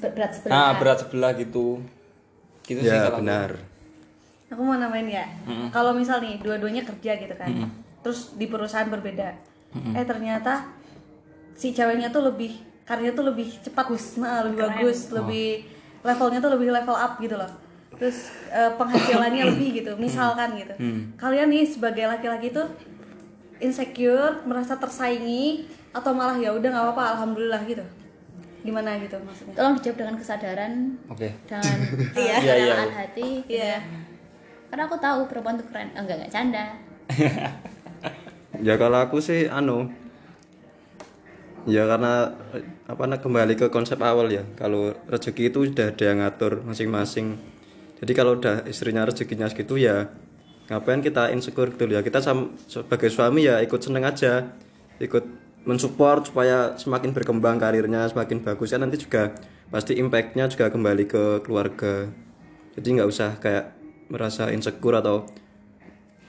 Berat 0.00 0.32
sebelah. 0.36 0.52
nah 0.52 0.70
berat 0.80 0.98
sebelah 1.04 1.32
gitu. 1.36 1.84
Gitu 2.64 2.80
sih 2.80 2.88
ya 2.88 3.08
kalau 3.08 3.20
aku. 3.20 3.20
benar. 3.20 3.50
Aku 4.48 4.60
mau 4.64 4.76
namain 4.80 5.04
ya. 5.04 5.26
Kalau 5.68 5.92
misal 5.92 6.24
nih 6.24 6.40
dua-duanya 6.40 6.88
kerja 6.88 7.20
gitu 7.20 7.34
kan. 7.36 7.68
Terus 8.00 8.32
di 8.40 8.48
perusahaan 8.48 8.88
berbeda. 8.88 9.28
Eh 9.92 10.04
ternyata 10.08 10.72
si 11.52 11.76
ceweknya 11.76 12.08
tuh 12.08 12.32
lebih 12.32 12.56
karirnya 12.84 13.12
tuh 13.16 13.28
lebih 13.32 13.48
cepat 13.64 13.86
nah, 14.20 14.44
lebih 14.44 14.60
bagus 14.60 15.08
lebih 15.08 15.64
levelnya 16.04 16.38
tuh 16.38 16.52
lebih 16.52 16.68
level 16.70 16.94
up 16.94 17.16
gitu 17.18 17.34
loh 17.34 17.48
terus 17.96 18.28
eh, 18.52 18.70
penghasilannya 18.76 19.42
lebih 19.54 19.82
gitu 19.82 19.92
misalkan 19.96 20.54
gitu 20.54 20.74
kalian 21.16 21.48
nih 21.48 21.64
sebagai 21.64 22.04
laki-laki 22.06 22.52
tuh 22.52 22.68
insecure 23.58 24.44
merasa 24.44 24.76
tersaingi 24.76 25.64
atau 25.94 26.10
malah 26.10 26.36
ya 26.36 26.50
udah 26.50 26.68
nggak 26.68 26.84
apa-apa 26.90 27.04
alhamdulillah 27.16 27.62
gitu 27.64 27.84
gimana 28.64 28.96
gitu 28.96 29.14
maksudnya 29.20 29.54
Tolong 29.54 29.76
dijawab 29.76 29.96
dengan 30.00 30.14
kesadaran, 30.16 30.72
oke 31.04 31.28
dengan 31.44 31.76
Iya. 32.16 32.16
uh, 32.16 32.16
Iya, 32.16 32.32
iya, 32.32 32.36
kerelaan 32.40 32.88
iya. 32.88 32.96
hati. 32.96 33.28
Iya. 33.44 33.74
Karena 34.72 34.82
aku 34.88 34.96
tahu 34.96 35.20
perempuan 35.28 35.60
tuh 35.60 35.68
keren. 35.68 35.92
Oh, 35.92 36.00
enggak 36.00 36.16
enggak 36.16 36.32
canda. 36.32 36.64
ya 38.66 38.74
kalau 38.80 38.98
aku 39.04 39.20
sih 39.20 39.44
anu 39.52 39.92
ya 41.64 41.88
karena 41.88 42.36
apa 42.84 43.02
nah, 43.08 43.18
kembali 43.20 43.56
ke 43.56 43.66
konsep 43.72 44.00
awal 44.04 44.28
ya. 44.28 44.44
Kalau 44.56 44.92
rezeki 45.08 45.52
itu 45.52 45.72
udah 45.72 45.92
ada 45.92 46.04
yang 46.04 46.18
ngatur 46.20 46.60
masing-masing. 46.64 47.40
Jadi 48.00 48.12
kalau 48.12 48.36
udah 48.36 48.68
istrinya 48.68 49.06
rezekinya 49.08 49.48
segitu 49.48 49.80
ya 49.80 50.12
ngapain 50.64 51.04
kita 51.04 51.28
insecure 51.28 51.76
gitu 51.76 51.84
ya 51.92 52.00
kita 52.00 52.24
sam- 52.24 52.56
sebagai 52.64 53.12
suami 53.12 53.44
ya 53.44 53.60
ikut 53.64 53.80
seneng 53.80 54.04
aja. 54.04 54.52
Ikut 55.00 55.24
mensupport 55.64 56.28
supaya 56.28 56.76
semakin 56.76 57.16
berkembang 57.16 57.56
karirnya 57.56 58.04
semakin 58.12 58.44
bagus. 58.44 58.72
Kan 58.72 58.84
nanti 58.84 59.00
juga 59.00 59.32
pasti 59.72 59.96
impactnya 59.96 60.46
juga 60.52 60.68
kembali 60.68 61.04
ke 61.08 61.24
keluarga. 61.42 62.08
Jadi 62.76 63.00
nggak 63.00 63.08
usah 63.08 63.40
kayak 63.40 63.72
merasa 64.12 64.52
insecure 64.52 65.00
atau 65.00 65.24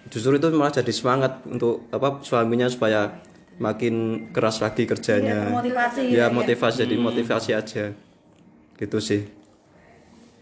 justru 0.09 0.37
itu 0.37 0.47
malah 0.53 0.71
jadi 0.71 0.93
semangat 0.93 1.43
untuk 1.49 1.89
apa 1.89 2.21
suaminya 2.21 2.69
supaya 2.69 3.24
makin 3.57 4.27
keras 4.35 4.59
lagi 4.59 4.83
kerjanya. 4.83 5.51
Termotivasi 5.51 6.01
ya 6.11 6.27
motivasi 6.27 6.83
jadi 6.83 6.95
motivasi 6.99 7.51
aja. 7.55 7.85
Gitu 8.75 8.97
sih. 8.99 9.21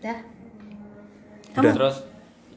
Dah. 0.04 0.20
terus 1.54 2.02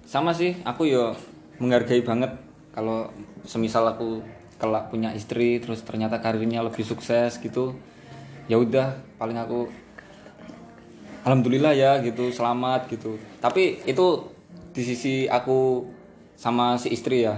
sama 0.08 0.32
sih 0.32 0.56
aku 0.64 0.88
yo 0.88 1.12
menghargai 1.60 2.00
banget 2.00 2.32
kalau 2.72 3.12
semisal 3.44 3.84
aku 3.84 4.24
kelak 4.56 4.88
punya 4.88 5.12
istri 5.12 5.60
terus 5.60 5.84
ternyata 5.84 6.16
karirnya 6.16 6.64
lebih 6.64 6.80
sukses 6.80 7.36
gitu 7.36 7.76
ya 8.48 8.56
udah 8.56 8.96
paling 9.20 9.36
aku 9.36 9.68
alhamdulillah 11.26 11.74
ya 11.74 11.98
gitu 12.00 12.30
selamat 12.30 12.86
gitu. 12.88 13.18
Tapi 13.42 13.82
itu 13.84 14.06
di 14.70 14.82
sisi 14.86 15.26
aku 15.26 15.84
sama 16.38 16.78
si 16.78 16.94
istri 16.94 17.26
ya 17.26 17.34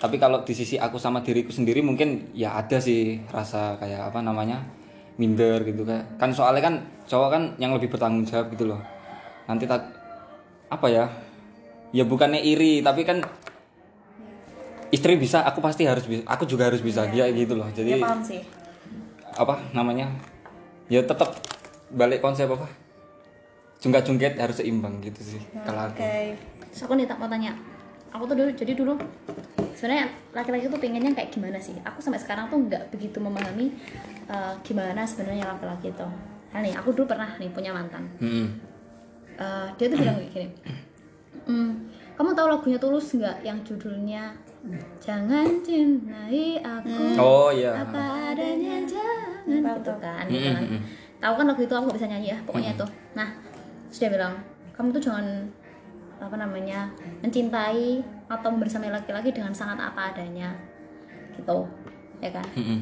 tapi 0.00 0.16
kalau 0.16 0.40
di 0.48 0.56
sisi 0.56 0.80
aku 0.80 0.96
sama 0.96 1.20
diriku 1.20 1.52
sendiri 1.52 1.84
mungkin 1.84 2.32
ya 2.32 2.56
ada 2.56 2.80
sih 2.80 3.20
rasa 3.28 3.76
kayak 3.76 4.08
apa 4.08 4.24
namanya 4.24 4.64
minder 5.20 5.60
gitu 5.68 5.84
kan 5.84 6.16
kan 6.16 6.32
soalnya 6.32 6.64
kan 6.64 6.74
cowok 7.04 7.28
kan 7.28 7.42
yang 7.60 7.76
lebih 7.76 7.92
bertanggung 7.92 8.24
jawab 8.24 8.48
gitu 8.56 8.64
loh. 8.72 8.80
Nanti 9.44 9.68
tak 9.68 9.92
apa 10.72 10.86
ya? 10.88 11.04
Ya 11.92 12.08
bukannya 12.08 12.40
iri 12.40 12.80
tapi 12.80 13.04
kan 13.04 13.20
istri 14.88 15.20
bisa 15.20 15.44
aku 15.44 15.60
pasti 15.60 15.84
harus 15.84 16.08
bisa 16.08 16.24
aku 16.24 16.48
juga 16.48 16.72
harus 16.72 16.80
bisa 16.80 17.04
ya 17.12 17.28
gitu 17.28 17.60
loh. 17.60 17.68
Ya 17.76 17.84
jadi 17.84 18.00
paham 18.00 18.24
sih. 18.24 18.40
apa 19.36 19.60
namanya? 19.76 20.08
Ya 20.88 21.04
tetap 21.04 21.36
balik 21.92 22.24
konsep 22.24 22.48
apa? 22.48 22.64
Jungkat 23.84 24.08
jungkit 24.08 24.40
harus 24.40 24.56
seimbang 24.56 25.04
gitu 25.04 25.36
sih 25.36 25.42
kalau 25.68 25.92
aku. 25.92 26.00
Oke. 26.00 26.40
Terus 26.72 26.80
aku 26.88 26.96
nih 26.96 27.04
tak 27.04 27.20
mau 27.20 27.28
tanya 27.28 27.52
aku 28.10 28.22
tuh 28.26 28.36
dulu 28.36 28.50
jadi 28.54 28.72
dulu 28.74 28.94
sebenarnya 29.74 30.06
laki-laki 30.34 30.66
tuh 30.68 30.80
pengennya 30.82 31.12
kayak 31.14 31.30
gimana 31.32 31.58
sih? 31.58 31.74
Aku 31.86 32.02
sampai 32.02 32.20
sekarang 32.20 32.50
tuh 32.50 32.58
nggak 32.60 32.90
begitu 32.92 33.16
memahami 33.22 33.72
uh, 34.28 34.54
gimana 34.60 35.06
sebenarnya 35.06 35.48
laki-laki 35.56 35.94
itu. 35.94 36.08
Nah 36.50 36.58
nih 36.60 36.74
aku 36.76 36.92
dulu 36.92 37.08
pernah 37.08 37.30
nih 37.38 37.50
punya 37.50 37.70
mantan. 37.72 38.04
Mm-mm. 38.18 38.46
Uh, 39.40 39.72
dia 39.80 39.88
tuh 39.88 39.96
bilang 39.96 40.20
kayak 40.20 40.32
gini 40.36 40.48
"Hmm, 41.48 41.88
kamu 42.20 42.36
tahu 42.36 42.46
lagunya 42.52 42.76
tulus 42.76 43.16
nggak? 43.16 43.40
Yang 43.40 43.58
judulnya 43.72 44.36
jangan 45.00 45.48
cintai 45.64 46.60
aku 46.60 47.16
oh 47.16 47.48
iya. 47.48 47.80
Apa 47.80 48.36
adanya 48.36 48.84
jangan 48.84 49.64
gitu 49.80 49.94
kan. 49.96 50.24
Gitu 50.28 50.50
kan 50.52 50.64
tahu 51.20 51.34
kan 51.36 51.46
waktu 51.52 51.64
itu? 51.64 51.74
Aku 51.76 51.84
gak 51.88 51.98
bisa 52.00 52.08
nyanyi 52.08 52.28
ya 52.36 52.38
pokoknya 52.44 52.70
itu. 52.76 52.86
Nah 53.16 53.28
terus 53.88 53.98
dia 54.02 54.10
bilang 54.12 54.34
kamu 54.76 54.92
tuh 54.96 55.02
jangan 55.08 55.26
apa 56.20 56.36
namanya 56.36 56.92
mencintai 57.24 58.04
atau 58.28 58.48
bersamai 58.54 58.92
laki-laki 58.92 59.32
dengan 59.32 59.56
sangat 59.56 59.80
apa 59.80 60.12
adanya. 60.12 60.52
Gitu 61.34 61.58
ya 62.20 62.30
kan? 62.30 62.44
Mm-mm. 62.52 62.80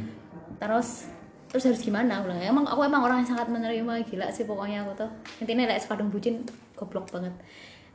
terus 0.59 1.07
terus 1.49 1.65
harus 1.71 1.81
gimana? 1.81 2.19
Aku 2.19 2.29
bilang 2.29 2.43
emang 2.43 2.67
aku 2.67 2.83
emang 2.83 3.07
orang 3.07 3.23
yang 3.23 3.31
sangat 3.31 3.49
menerima 3.49 4.05
gila 4.05 4.27
sih 4.35 4.45
pokoknya 4.45 4.85
aku 4.85 5.07
tuh. 5.07 5.11
Intinya 5.41 5.71
kayak 5.71 5.81
sekadung 5.81 6.11
bucin 6.11 6.43
goblok 6.75 7.09
banget. 7.09 7.33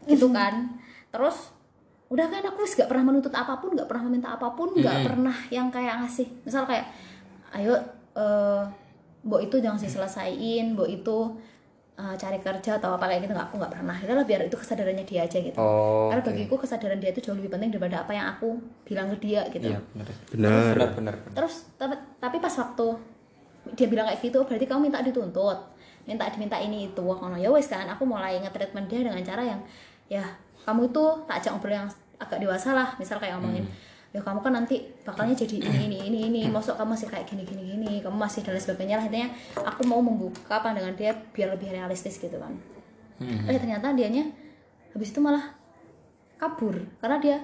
Gitu 0.08 0.32
kan? 0.32 0.80
Terus 1.12 1.52
udah 2.08 2.26
kan 2.30 2.46
aku 2.46 2.64
gak 2.64 2.88
pernah 2.88 3.10
menuntut 3.12 3.34
apa 3.34 3.58
pun 3.58 3.74
gak 3.76 3.90
pernah 3.90 4.04
meminta 4.06 4.34
apa 4.34 4.54
pun 4.56 4.72
gak 4.80 5.06
pernah 5.06 5.36
yang 5.52 5.68
kayak 5.68 6.02
ngasih. 6.02 6.28
Misal 6.48 6.64
kayak 6.64 6.88
ayo 7.54 7.78
eh 8.18 8.64
mbok 9.24 9.40
itu 9.40 9.56
jangan 9.64 9.80
sih 9.80 9.88
selesaiin 9.88 10.76
mbok 10.76 10.90
itu 10.90 11.18
eh, 11.94 12.16
cari 12.18 12.38
kerja 12.42 12.72
atau 12.82 12.98
apa 12.98 13.06
kayak 13.10 13.28
gitu 13.28 13.34
nggak 13.34 13.48
aku 13.52 13.56
nggak 13.62 13.74
pernah. 13.74 13.96
Itu 13.98 14.14
lah 14.14 14.26
biar 14.26 14.42
itu 14.48 14.58
kesadarannya 14.58 15.06
dia 15.06 15.22
aja 15.26 15.38
gitu. 15.38 15.58
Oh 15.58 16.10
karena 16.10 16.24
bagiku 16.26 16.56
kesadaran 16.58 17.00
dia 17.02 17.10
itu 17.14 17.22
jauh 17.22 17.38
lebih 17.38 17.52
penting 17.54 17.70
daripada 17.74 18.06
apa 18.06 18.12
yang 18.14 18.28
aku 18.34 18.58
bilang 18.86 19.10
ke 19.14 19.18
dia 19.22 19.42
gitu. 19.50 19.68
Iya 19.70 19.80
benar. 19.94 20.08
Benar. 20.34 20.52
benar 20.74 20.90
benar 20.98 21.16
benar. 21.22 21.36
terus 21.38 21.56
tapi, 21.78 21.96
tapi 22.18 22.38
pas 22.42 22.54
waktu 22.54 22.88
dia 23.80 23.88
bilang 23.88 24.06
kayak 24.12 24.20
gitu 24.22 24.40
berarti 24.44 24.66
kamu 24.66 24.80
minta 24.90 25.00
dituntut. 25.02 25.60
Minta 26.04 26.28
diminta 26.28 26.58
ini 26.60 26.92
itu. 26.92 27.02
Wah 27.02 27.16
kono 27.16 27.40
ya 27.40 27.48
wes 27.48 27.72
kan. 27.72 27.88
Aku 27.88 28.04
mulai 28.04 28.42
nge-treatment 28.44 28.92
dia 28.92 29.08
dengan 29.08 29.24
cara 29.24 29.42
yang 29.46 29.62
ya 30.12 30.24
kamu 30.64 30.92
itu 30.92 31.06
tak 31.28 31.36
ajak 31.44 31.52
ngobrol 31.56 31.76
yang 31.76 31.90
agak 32.20 32.40
dewasa 32.40 32.72
lah 32.72 32.96
misal 32.96 33.20
kayak 33.20 33.36
ngomongin 33.40 33.68
ya 34.14 34.22
kamu 34.22 34.46
kan 34.46 34.54
nanti 34.54 34.78
bakalnya 35.02 35.34
jadi 35.34 35.58
ini 35.58 35.90
ini 35.90 35.98
ini 36.08 36.20
ini. 36.30 36.42
Masuk 36.48 36.78
kamu 36.78 36.94
masih 36.94 37.10
kayak 37.10 37.26
gini 37.26 37.44
gini 37.44 37.64
gini. 37.74 37.94
Kamu 38.00 38.14
masih 38.14 38.46
dan 38.46 38.54
lain 38.54 38.62
sebagainya 38.62 38.96
lah. 39.02 39.06
Intinya 39.10 39.30
aku 39.66 39.82
mau 39.90 40.00
membuka 40.00 40.62
pandangan 40.62 40.94
dia 40.94 41.12
biar 41.34 41.58
lebih 41.58 41.74
realistis 41.74 42.22
gitu 42.22 42.38
kan. 42.38 42.54
Eh 43.50 43.58
ternyata 43.58 43.90
dianya 43.92 44.30
habis 44.94 45.10
itu 45.10 45.18
malah 45.18 45.58
kabur. 46.38 46.78
Karena 47.02 47.18
dia 47.18 47.38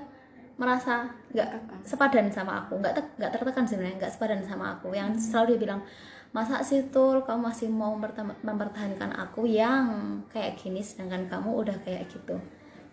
merasa 0.62 1.10
nggak 1.34 1.82
sepadan 1.82 2.30
sama 2.30 2.62
aku. 2.62 2.78
Nggak 2.78 2.94
te- 3.02 3.12
nggak 3.18 3.32
tertekan 3.34 3.66
sebenarnya 3.66 3.96
nggak 4.06 4.14
sepadan 4.14 4.42
sama 4.46 4.78
aku. 4.78 4.94
Yang 4.94 5.26
selalu 5.34 5.58
dia 5.58 5.60
bilang 5.66 5.82
masa 6.30 6.62
sih 6.62 6.86
Tul 6.94 7.26
kamu 7.26 7.50
masih 7.50 7.74
mau 7.74 7.98
memperta- 7.98 8.38
mempertahankan 8.46 9.10
aku 9.18 9.50
yang 9.50 10.22
kayak 10.30 10.54
gini 10.62 10.86
sedangkan 10.86 11.26
kamu 11.26 11.50
udah 11.66 11.78
kayak 11.82 12.06
gitu? 12.06 12.38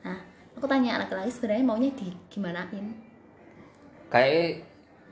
Nah 0.01 0.17
aku 0.57 0.65
tanya 0.65 0.97
laki-laki 0.97 1.29
sebenarnya 1.29 1.65
maunya 1.69 1.93
di 1.93 2.09
gimanain 2.33 3.05
kayak 4.09 4.63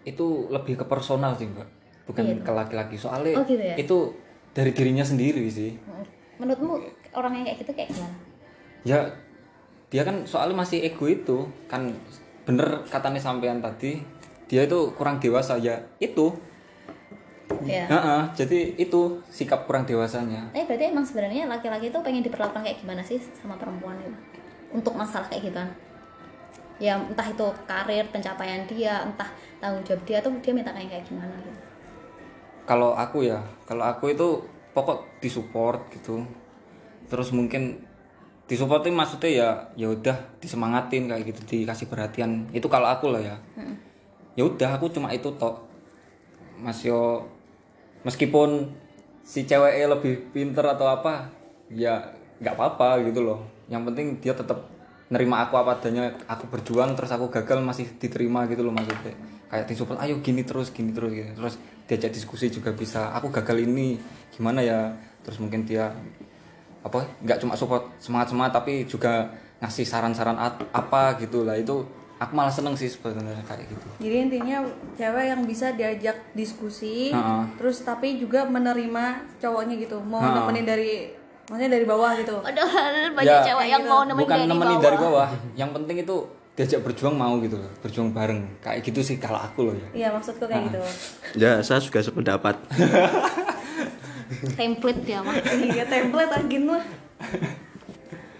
itu 0.04 0.48
lebih 0.52 0.76
ke 0.76 0.84
personal 0.84 1.32
sih 1.34 1.48
mbak. 1.48 1.66
Bukan 2.04 2.22
Iya, 2.24 2.36
ke 2.44 2.52
laki-laki. 2.52 2.96
Soalnya 3.00 3.40
Oh, 3.40 3.44
gitu 3.48 3.64
ya? 3.64 3.74
itu 3.74 3.96
dari 4.52 4.70
dirinya 4.70 5.02
sendiri 5.02 5.48
sih. 5.48 5.72
Menurutmu 6.36 6.76
orang 7.16 7.40
yang 7.40 7.44
kayak 7.48 7.58
gitu 7.64 7.72
kayak 7.72 7.88
gimana? 7.90 8.16
Ya 8.84 8.98
dia 9.88 10.02
kan 10.04 10.26
soalnya 10.28 10.60
masih 10.60 10.84
ego 10.84 11.08
itu. 11.08 11.48
Kan 11.66 11.96
bener 12.44 12.84
katanya 12.92 13.16
sampean 13.16 13.64
tadi 13.64 14.04
dia 14.44 14.68
itu 14.68 14.92
kurang 14.92 15.16
dewasa. 15.16 15.56
Ya 15.56 15.80
itu. 15.96 16.36
Ya 17.64 17.88
Heeh, 17.88 18.22
jadi 18.36 18.76
itu 18.76 19.20
sikap 19.32 19.64
kurang 19.64 19.88
dewasanya. 19.88 20.52
Eh 20.52 20.68
berarti 20.68 20.92
emang 20.92 21.04
sebenarnya 21.04 21.48
laki-laki 21.48 21.88
itu 21.88 21.98
pengen 22.04 22.20
diperlakukan 22.20 22.60
kayak 22.60 22.78
gimana 22.84 23.00
sih 23.00 23.16
sama 23.32 23.56
perempuan 23.56 23.96
itu? 24.00 24.12
Untuk 24.74 24.92
masalah 24.92 25.24
kayak 25.32 25.48
gitu 25.48 25.64
Ya 26.82 26.98
entah 26.98 27.30
itu 27.30 27.46
karir, 27.70 28.04
pencapaian 28.10 28.66
dia, 28.66 29.06
entah 29.06 29.30
tanggung 29.62 29.86
jawab 29.86 30.02
dia 30.02 30.18
tuh 30.18 30.34
dia 30.42 30.50
minta 30.50 30.74
kayak 30.74 30.90
kayak 30.90 31.04
gimana 31.06 31.34
gitu. 31.38 31.60
kalau 32.64 32.96
aku 32.96 33.28
ya 33.28 33.40
kalau 33.68 33.84
aku 33.84 34.12
itu 34.12 34.40
pokok 34.72 35.20
disupport 35.20 35.80
gitu. 35.92 36.24
Terus 37.06 37.30
mungkin 37.30 37.84
disupportin 38.48 38.96
maksudnya 38.96 39.30
ya 39.30 39.48
ya 39.76 39.88
udah 39.92 40.16
disemangatin 40.40 41.08
kayak 41.08 41.22
gitu 41.30 41.40
dikasih 41.64 41.86
perhatian. 41.86 42.48
Itu 42.50 42.66
kalau 42.72 42.90
aku 42.90 43.12
lah 43.12 43.22
ya. 43.22 43.36
Ya 44.34 44.42
udah 44.42 44.80
aku 44.80 44.90
cuma 44.90 45.12
itu 45.14 45.30
tok. 45.36 45.62
Mas 46.58 46.82
yo 46.82 47.28
meskipun 48.02 48.72
si 49.24 49.44
ceweknya 49.46 49.94
lebih 49.94 50.32
pinter 50.32 50.64
atau 50.64 50.88
apa 50.90 51.28
ya 51.70 52.00
nggak 52.40 52.56
apa-apa 52.56 53.04
gitu 53.06 53.22
loh. 53.22 53.40
Yang 53.68 53.82
penting 53.92 54.06
dia 54.18 54.34
tetap 54.34 54.58
nerima 55.14 55.46
aku 55.46 55.54
apa 55.54 55.78
adanya 55.78 56.10
aku 56.26 56.50
berjuang 56.50 56.98
terus 56.98 57.14
aku 57.14 57.30
gagal 57.30 57.62
masih 57.62 57.86
diterima 58.02 58.50
gitu 58.50 58.66
loh 58.66 58.74
maksudnya. 58.74 59.14
Kayak 59.46 59.70
disupport 59.70 60.02
ayo 60.02 60.18
gini 60.18 60.42
terus 60.42 60.74
gini 60.74 60.90
terus 60.90 61.14
gitu. 61.14 61.30
Terus 61.38 61.54
diajak 61.86 62.10
diskusi 62.10 62.50
juga 62.50 62.74
bisa 62.74 63.14
aku 63.14 63.30
gagal 63.30 63.62
ini 63.62 63.94
gimana 64.34 64.58
ya? 64.58 64.90
Terus 65.22 65.38
mungkin 65.38 65.62
dia 65.62 65.94
apa 66.82 67.06
nggak 67.22 67.38
cuma 67.46 67.54
support 67.54 67.94
semangat 68.02 68.34
semangat 68.34 68.52
tapi 68.58 68.84
juga 68.90 69.30
ngasih 69.62 69.86
saran-saran 69.86 70.36
apa 70.74 71.16
gitu 71.22 71.46
lah. 71.46 71.54
Itu 71.54 71.86
aku 72.14 72.32
malah 72.34 72.52
seneng 72.52 72.74
sih 72.78 72.88
sebenarnya 72.88 73.42
kayak 73.46 73.66
gitu. 73.68 73.86
Jadi 74.00 74.16
intinya 74.30 74.62
cewek 74.94 75.26
yang 75.34 75.42
bisa 75.44 75.74
diajak 75.74 76.16
diskusi, 76.32 77.10
Ha-ha. 77.10 77.44
terus 77.58 77.82
tapi 77.82 78.16
juga 78.16 78.46
menerima 78.46 79.34
cowoknya 79.42 79.74
gitu, 79.82 79.98
mau 80.00 80.22
Ha-ha. 80.22 80.46
nemenin 80.46 80.66
dari, 80.66 80.92
maksudnya 81.46 81.70
dari 81.70 81.84
bawah 81.84 82.10
gitu. 82.14 82.34
Padahal 82.38 82.92
banyak 83.12 83.28
Ya, 83.30 83.44
cewek 83.44 83.66
yang 83.68 83.82
mau 83.84 84.02
nemenin 84.02 84.20
bukan 84.20 84.36
dari 84.38 84.48
nemenin 84.48 84.70
bawah. 84.70 84.82
dari 84.82 84.96
bawah 84.98 85.28
yang 85.54 85.70
penting 85.70 85.96
itu 86.00 86.16
diajak 86.54 86.80
berjuang 86.80 87.14
mau 87.14 87.34
gitu 87.38 87.56
loh 87.56 87.66
berjuang 87.80 88.10
bareng 88.10 88.38
kayak 88.60 88.78
gitu 88.80 89.02
sih 89.02 89.18
kalau 89.18 89.36
aku 89.38 89.66
loh 89.66 89.74
ya 89.74 89.88
Iya 89.92 90.08
maksudku 90.12 90.44
kayak 90.44 90.62
gitu. 90.68 90.78
Ya, 91.36 91.58
saya 91.60 91.78
juga 91.78 91.98
sependapat. 92.00 92.54
Template 94.54 95.00
dia 95.02 95.18
mah. 95.20 95.34
Iya 95.52 95.84
template 95.84 96.32
agin 96.32 96.64
lah. 96.66 96.84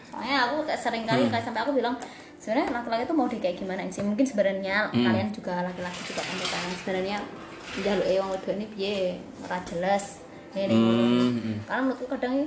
Soalnya 0.07 0.37
aku 0.47 0.65
kayak 0.65 0.81
sering 0.81 1.05
kali 1.05 1.27
kayak 1.27 1.43
sampai 1.43 1.61
aku 1.61 1.73
bilang 1.73 1.95
sebenarnya 2.37 2.73
laki-laki 2.73 3.03
tuh 3.05 3.17
mau 3.17 3.27
di 3.27 3.39
kayak 3.39 3.57
gimana 3.59 3.83
sih? 3.89 4.01
Mungkin 4.01 4.25
sebenarnya 4.25 4.89
kalian 4.91 5.29
juga 5.31 5.61
laki-laki 5.61 6.01
juga 6.07 6.23
kan 6.23 6.35
kalian 6.41 6.75
sebenarnya 6.77 7.17
jaluk 7.77 8.07
e 8.07 8.15
wong 8.17 8.31
wedok 8.31 8.53
ini 8.55 8.67
piye 8.69 8.97
ora 9.43 9.59
jelas. 9.65 10.23
Ini 10.55 10.71
Hmm, 10.71 11.67
Karena 11.67 11.81
menurutku 11.83 12.07
kadang 12.07 12.33
ini 12.33 12.47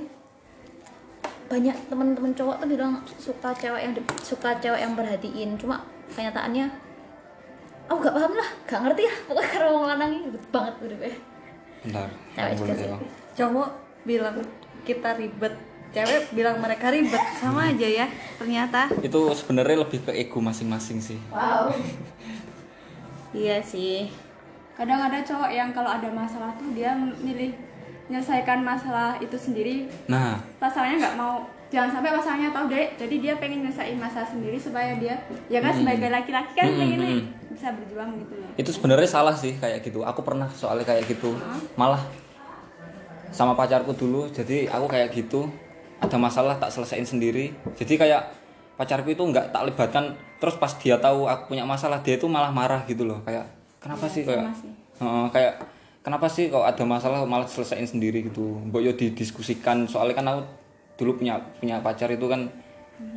banyak 1.48 1.76
teman-teman 1.88 2.32
cowok 2.36 2.56
tuh 2.60 2.68
bilang 2.68 3.00
suka 3.16 3.50
cewek 3.56 3.80
yang 3.80 3.92
suka 4.20 4.50
cewek 4.60 4.80
yang 4.84 4.92
perhatiin. 4.92 5.56
Cuma 5.56 5.80
kenyataannya 6.12 6.68
aku 7.88 7.98
gak 8.04 8.14
paham 8.14 8.32
lah 8.36 8.48
gak 8.68 8.80
ngerti 8.84 9.02
lah. 9.08 9.16
Pokoknya 9.24 9.48
karena 9.56 9.68
orang 9.72 9.86
lanang 9.96 10.10
ini 10.12 10.20
ribet 10.28 10.44
banget 10.52 10.74
udah 10.84 10.98
deh. 11.00 11.16
Bentar 11.88 12.08
Cewek 12.36 12.52
juga 12.60 12.72
sih. 12.76 12.88
Cowok 13.40 13.68
bilang 14.04 14.36
kita 14.84 15.10
ribet, 15.16 15.54
cewek 15.92 16.22
bilang 16.36 16.56
mereka 16.60 16.92
ribet, 16.92 17.20
sama 17.40 17.72
aja 17.72 17.88
ya 17.88 18.06
ternyata. 18.36 18.88
itu 19.00 19.20
sebenarnya 19.36 19.84
lebih 19.84 20.04
ke 20.04 20.12
ego 20.12 20.38
masing-masing 20.40 21.00
sih. 21.00 21.18
Wow. 21.32 21.72
Iya 23.32 23.60
sih. 23.60 24.08
kadang 24.78 25.10
ada 25.10 25.18
cowok 25.26 25.50
yang 25.50 25.74
kalau 25.74 25.90
ada 25.90 26.06
masalah 26.06 26.54
tuh 26.54 26.70
dia 26.70 26.94
milih 26.94 27.50
menyelesaikan 28.08 28.64
masalah 28.64 29.20
itu 29.20 29.36
sendiri. 29.36 29.86
Nah. 30.08 30.40
Pasangannya 30.56 30.96
nggak 31.00 31.16
mau. 31.20 31.44
Jangan 31.68 32.00
sampai 32.00 32.10
pasangannya 32.16 32.48
tahu 32.48 32.64
deh 32.72 32.86
jadi 32.96 33.14
dia 33.20 33.34
pengen 33.36 33.68
nyelesain 33.68 34.00
masalah 34.00 34.24
sendiri 34.24 34.56
supaya 34.56 34.96
dia 34.96 35.20
ya 35.52 35.60
kan 35.60 35.76
sebagai 35.76 36.08
laki-laki 36.08 36.56
kan 36.56 36.64
Hmm, 36.64 36.80
pengen 36.80 37.00
hmm, 37.04 37.52
bisa 37.52 37.68
berjuang 37.76 38.16
gitu 38.24 38.34
loh 38.40 38.48
itu 38.56 38.70
sebenarnya 38.72 39.04
salah 39.04 39.36
sih 39.36 39.52
kayak 39.54 39.84
gitu. 39.84 40.00
Aku 40.00 40.24
pernah 40.24 40.48
soalnya 40.50 40.88
kayak 40.88 41.06
gitu. 41.06 41.36
Malah 41.76 42.02
sama 43.30 43.52
pacarku 43.52 43.92
dulu 43.92 44.32
jadi 44.32 44.66
aku 44.72 44.88
kayak 44.90 45.12
gitu. 45.12 45.46
Ada 46.00 46.16
masalah 46.16 46.58
tak 46.58 46.74
selesaiin 46.74 47.04
sendiri. 47.04 47.52
Jadi 47.78 47.94
kayak 48.00 48.32
pacarku 48.74 49.14
itu 49.14 49.22
nggak 49.22 49.52
tak 49.54 49.62
libatkan. 49.68 50.04
Terus 50.42 50.56
pas 50.58 50.72
dia 50.80 50.96
tahu 50.98 51.28
aku 51.30 51.54
punya 51.54 51.62
masalah 51.68 52.02
dia 52.02 52.16
itu 52.18 52.26
malah 52.26 52.50
marah 52.50 52.82
gitu 52.88 53.06
loh. 53.06 53.22
Kayak 53.22 53.44
kenapa 53.78 54.08
sih? 54.10 54.24
kayak. 54.26 54.56
Heeh, 54.98 55.26
kayak 55.30 55.54
kenapa 56.08 56.24
sih 56.32 56.48
kalau 56.48 56.64
ada 56.64 56.80
masalah 56.88 57.28
malah 57.28 57.44
selesaiin 57.44 57.84
sendiri 57.84 58.24
gitu? 58.24 58.64
Mbok 58.72 58.80
yo 58.80 58.92
didiskusikan. 58.96 59.84
Soalnya 59.84 60.16
kan 60.16 60.26
aku 60.32 60.40
dulu 60.96 61.20
punya 61.20 61.36
punya 61.60 61.84
pacar 61.84 62.08
itu 62.08 62.24
kan 62.24 62.48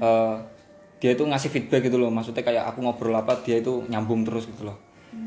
eh, 0.04 0.36
dia 1.00 1.16
itu 1.16 1.24
ngasih 1.24 1.48
feedback 1.48 1.88
gitu 1.88 1.96
loh. 1.96 2.12
Maksudnya 2.12 2.44
kayak 2.44 2.68
aku 2.68 2.84
ngobrol 2.84 3.16
apa 3.16 3.40
dia 3.48 3.64
itu 3.64 3.88
nyambung 3.88 4.28
terus 4.28 4.44
gitu 4.44 4.68
loh. 4.68 4.76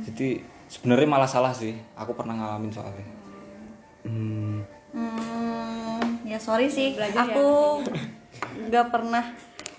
Jadi 0.05 0.45
sebenarnya 0.69 1.09
malah 1.09 1.27
salah 1.27 1.57
sih. 1.57 1.73
Aku 1.97 2.13
pernah 2.13 2.37
ngalamin 2.37 2.69
soalnya. 2.69 3.09
Hmm, 4.05 4.61
Hmm, 4.95 6.23
ya 6.23 6.39
sorry 6.39 6.71
sih, 6.71 6.95
Belajar 6.95 7.27
ya, 7.27 7.35
aku 7.35 7.83
nggak 8.71 8.87
pernah 8.93 9.25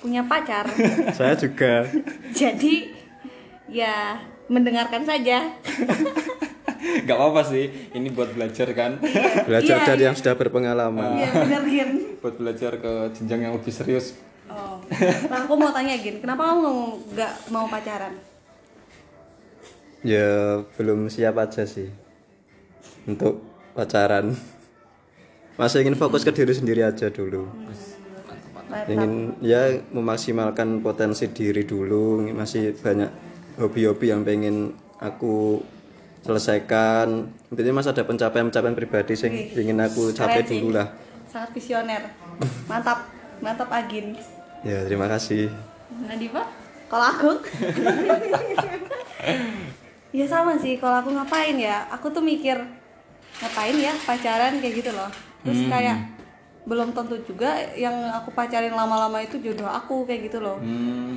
punya 0.03 0.25
pacar. 0.25 0.67
saya 1.17 1.37
juga. 1.37 1.85
Jadi 2.33 2.89
ya 3.69 4.17
mendengarkan 4.49 5.05
saja. 5.05 5.45
nggak 6.85 7.13
apa-apa 7.13 7.41
sih 7.43 7.65
ini 7.91 8.07
buat 8.07 8.29
belajar 8.29 8.69
kan 8.71 9.01
belajar 9.43 9.75
Iya, 9.75 9.85
dari 9.85 9.99
iya. 9.99 10.07
yang 10.07 10.15
sudah 10.15 10.33
berpengalaman 10.33 11.17
Iya 11.17 11.29
bener 11.35 11.63
Gin. 11.65 11.89
buat 12.17 12.35
belajar 12.35 12.71
ke 12.75 12.91
jenjang 13.13 13.41
yang 13.41 13.53
lebih 13.53 13.71
serius 13.71 14.13
Oh. 14.45 14.77
Nah, 15.25 15.41
aku 15.41 15.57
mau 15.57 15.67
tanya 15.69 15.97
Gin, 15.97 16.21
kenapa 16.21 16.47
kamu 16.47 16.69
nggak- 17.09 17.35
mau 17.49 17.65
pacaran? 17.65 18.13
ya 20.01 20.29
belum 20.71 21.09
siap 21.09 21.33
aja 21.35 21.65
sih 21.65 21.89
untuk 23.03 23.41
pacaran 23.73 24.37
masih 25.55 25.81
ingin 25.81 25.97
fokus 25.97 26.21
ke 26.21 26.29
diri 26.29 26.53
sendiri 26.53 26.83
aja 26.83 27.09
dulu 27.09 27.49
ingin 28.85 29.33
ya 29.41 29.65
memaksimalkan 29.89 30.77
potensi 30.79 31.25
diri 31.27 31.63
dulu 31.63 32.21
masih 32.29 32.75
banyak 32.75 33.09
hobi-hobi 33.57 34.05
yang 34.07 34.21
pengen 34.21 34.57
aku 34.95 35.65
selesaikan 36.25 37.29
intinya 37.53 37.77
masih 37.77 37.93
ada 37.93 38.01
pencapaian-pencapaian 38.01 38.73
pribadi 38.73 39.13
sih 39.13 39.29
ingin 39.53 39.77
aku 39.77 40.09
capai 40.09 40.41
dulu 40.41 40.73
lah 40.73 40.89
Sangat 41.29 41.51
visioner. 41.51 41.99
Mantap, 42.65 43.11
mantap 43.43 43.69
Agin. 43.69 44.17
ya 44.65 44.81
terima 44.87 45.05
kasih 45.05 45.53
Nadifa? 46.09 46.41
Kalau 46.89 47.05
aku? 47.05 47.29
ya 50.15 50.25
sama 50.25 50.55
sih, 50.57 50.77
kalau 50.77 51.01
aku 51.01 51.09
ngapain 51.11 51.57
ya? 51.59 51.85
Aku 51.91 52.09
tuh 52.09 52.23
mikir 52.23 52.55
ngapain 53.41 53.75
ya 53.75 53.93
pacaran 54.07 54.63
kayak 54.63 54.73
gitu 54.81 54.91
loh. 54.95 55.11
Terus 55.43 55.59
kayak 55.67 55.97
belum 56.65 56.97
tentu 56.97 57.19
juga 57.21 57.61
yang 57.77 57.93
aku 58.15 58.33
pacarin 58.33 58.73
lama-lama 58.73 59.21
itu 59.21 59.37
jodoh 59.37 59.67
aku 59.67 60.07
kayak 60.07 60.31
gitu 60.31 60.39
loh. 60.41 60.57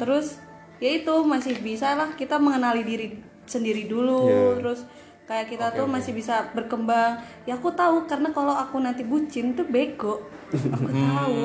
Terus 0.02 0.42
ya 0.82 0.98
itu 0.98 1.14
masih 1.24 1.54
bisa 1.62 1.94
lah 1.94 2.10
kita 2.14 2.38
mengenali 2.42 2.82
diri 2.82 3.06
sendiri 3.48 3.88
dulu. 3.88 4.28
Iya. 4.28 4.60
Terus 4.60 4.80
kayak 5.28 5.46
kita 5.52 5.66
tuh 5.76 5.88
masih 5.88 6.12
bisa 6.12 6.52
berkembang. 6.52 7.20
Ya 7.48 7.56
aku 7.56 7.72
tahu 7.72 8.04
karena 8.04 8.28
kalau 8.32 8.52
aku 8.52 8.80
nanti 8.80 9.02
bucin 9.04 9.56
tuh 9.56 9.64
bego. 9.68 10.24
Aku 10.52 10.88
tahu. 10.88 11.44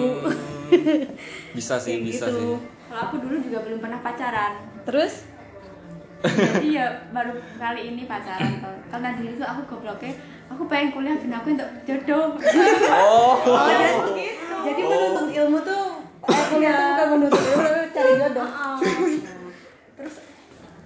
bisa 1.58 1.76
sih 1.80 2.00
Kayak 2.00 2.08
bisa 2.08 2.26
gitu. 2.32 2.40
sih 2.40 2.56
Kalau 2.88 3.02
aku 3.10 3.16
dulu 3.20 3.36
juga 3.44 3.60
belum 3.64 3.80
pernah 3.84 4.00
pacaran. 4.04 4.54
Terus 4.84 5.32
Jadi 6.24 6.80
ya 6.80 6.88
baru 7.12 7.36
kali 7.60 7.82
ini 7.92 8.08
pacaran 8.08 8.64
tuh. 8.64 8.78
Karena 8.88 9.12
dulu 9.20 9.32
tuh 9.36 9.44
aku 9.44 9.62
gobloknya, 9.76 10.16
aku 10.48 10.64
pengen 10.72 10.96
kuliah 10.96 11.20
dan 11.20 11.36
aku 11.36 11.52
untuk 11.52 11.68
jodoh. 11.84 12.40
Oh, 12.96 13.36
jadi, 13.44 14.32
jadi 14.72 14.82
menuntut 14.88 15.28
ilmu 15.36 15.60
tuh 15.68 15.84
eh, 16.32 16.44
kuliah 16.48 16.72
tuh 16.72 16.88
bukan 16.96 17.08
menuntut 17.12 17.44
ilmu, 17.44 17.60
tapi 17.68 17.82
cari 17.92 18.12
jodoh. 18.24 18.48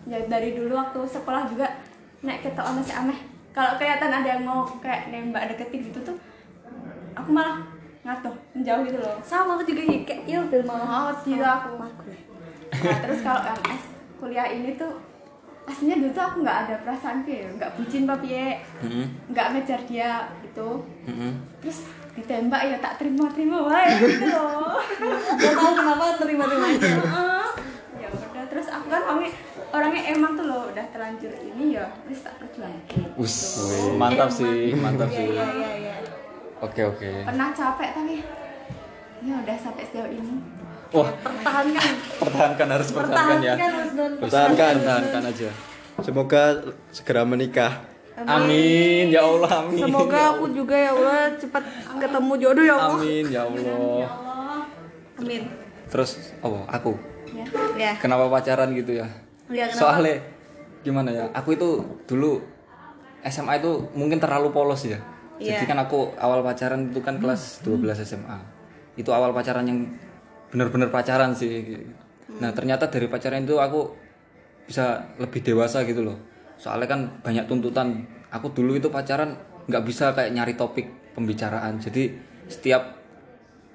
Ya 0.07 0.19
dari 0.25 0.55
dulu 0.55 0.73
waktu 0.73 0.99
sekolah 1.03 1.43
juga 1.51 1.67
naik 2.23 2.47
ketok 2.47 2.79
masih 2.79 2.95
aneh. 2.95 3.19
Kalau 3.51 3.75
kelihatan 3.75 4.11
ada 4.13 4.27
yang 4.27 4.43
mau 4.45 4.63
kayak 4.79 5.11
nembak 5.11 5.51
deketin 5.51 5.89
gitu 5.89 5.99
tuh, 6.01 6.17
aku 7.11 7.29
malah 7.33 7.59
ngatuh 8.05 8.31
menjauh 8.55 8.85
gitu 8.85 8.99
loh. 9.01 9.17
Sama 9.19 9.57
aku 9.57 9.67
juga 9.67 9.81
kayak 9.83 10.03
kayak 10.07 10.21
ilfil 10.25 10.63
malah. 10.63 11.11
Oh, 11.11 11.13
gila 11.21 11.49
aku. 11.59 11.71
Nah, 12.77 12.97
terus 13.01 13.19
kalau 13.19 13.41
MS 13.43 13.83
kuliah 14.17 14.47
ini 14.47 14.73
tuh 14.73 14.91
aslinya 15.63 15.99
dulu 15.99 16.11
tuh 16.11 16.23
aku 16.23 16.37
nggak 16.41 16.59
ada 16.63 16.75
perasaan 16.79 17.27
kayak 17.27 17.59
nggak 17.59 17.71
bucin 17.75 18.07
papi 18.07 18.27
ya 18.31 18.55
nggak 19.27 19.47
ngejar 19.51 19.81
dia 19.83 20.11
gitu 20.39 20.79
terus 21.59 21.83
ditembak 22.15 22.63
ya 22.63 22.79
tak 22.79 22.95
terima 22.95 23.27
terima 23.29 23.67
wae 23.67 23.91
gitu 23.99 24.25
loh 24.25 24.79
Gak 25.37 25.53
tau 25.53 25.71
kenapa 25.75 26.15
terima-terima 26.17 26.67
aja. 26.71 26.87
Ya 28.57 28.65
terus 28.65 28.73
aku 28.73 28.89
kan 28.89 29.05
orangnya 29.05 29.31
orangnya 29.69 30.01
emang 30.17 30.33
tuh 30.33 30.49
loh 30.49 30.73
udah 30.73 30.85
terlanjur 30.89 31.29
ini 31.29 31.77
ya 31.77 31.85
terus 32.09 32.25
tak 32.25 32.41
perjuangin 32.41 33.05
Us, 33.13 33.61
mantap 34.01 34.33
sih 34.33 34.73
mantap. 34.73 35.13
sih. 35.13 35.29
Iya 35.29 35.45
iya 35.45 35.69
iya. 35.77 35.95
oke 36.65 36.81
oke. 36.89 37.05
Pernah 37.21 37.53
capek 37.53 37.89
tapi 37.93 38.25
ya 39.21 39.35
udah 39.45 39.57
sampai 39.61 39.83
sejauh 39.85 40.09
ini. 40.09 40.41
Wah. 40.89 41.09
Pertahankan. 41.21 41.91
pertahankan 42.17 42.67
harus 42.73 42.89
pertahankan 42.89 43.37
ya. 43.45 43.53
Pertahankan. 43.61 44.09
Pertahankan. 44.25 44.73
pertahankan 44.81 45.23
aja. 45.29 45.49
Semoga 46.01 46.41
segera 46.89 47.21
menikah. 47.29 47.85
Amin. 48.25 49.13
Ya 49.13 49.21
Allah 49.21 49.69
amin. 49.69 49.85
Semoga 49.85 50.33
aku 50.33 50.49
juga 50.49 50.73
ya 50.73 50.97
Allah 50.97 51.29
cepat 51.37 51.61
ketemu 52.01 52.33
jodoh 52.41 52.63
ya 52.65 52.73
Allah. 52.73 52.97
amin 53.05 53.25
ya 53.29 53.41
Allah. 53.45 54.09
Amin. 55.21 55.45
terus 55.87 56.35
oh 56.43 56.67
aku 56.67 57.16
Ya. 57.37 57.45
Ya. 57.77 57.91
kenapa 58.01 58.25
pacaran 58.33 58.73
gitu 58.73 58.97
ya? 58.97 59.05
Ya, 59.53 59.69
kenapa? 59.69 59.77
soalnya 59.77 60.17
gimana 60.81 61.09
ya 61.13 61.25
aku 61.37 61.53
itu 61.53 61.77
dulu 62.09 62.41
SMA 63.21 63.61
itu 63.61 63.71
mungkin 63.93 64.17
terlalu 64.17 64.49
polos 64.49 64.87
ya. 64.87 64.97
Jadi 65.37 65.63
Iya. 65.63 65.69
kan 65.69 65.77
aku 65.85 66.17
awal 66.17 66.41
pacaran 66.41 66.89
itu 66.89 66.97
kan 67.05 67.21
kelas 67.21 67.61
12 67.61 68.01
SMA 68.01 68.37
itu 68.97 69.09
awal 69.13 69.29
pacaran 69.29 69.69
yang 69.69 69.85
benar-benar 70.49 70.89
pacaran 70.89 71.37
sih. 71.37 71.85
Nah 72.41 72.49
ternyata 72.57 72.89
dari 72.89 73.05
pacaran 73.05 73.45
itu 73.45 73.61
aku 73.61 73.93
bisa 74.65 75.13
lebih 75.21 75.45
dewasa 75.45 75.85
gitu 75.85 76.01
loh. 76.01 76.17
Soalnya 76.57 76.89
kan 76.89 76.99
banyak 77.21 77.45
tuntutan. 77.45 78.09
Aku 78.33 78.49
dulu 78.51 78.73
itu 78.75 78.89
pacaran 78.89 79.37
nggak 79.69 79.83
bisa 79.85 80.17
kayak 80.17 80.33
nyari 80.33 80.57
topik 80.57 81.13
pembicaraan. 81.13 81.77
Jadi 81.77 82.17
setiap 82.49 82.97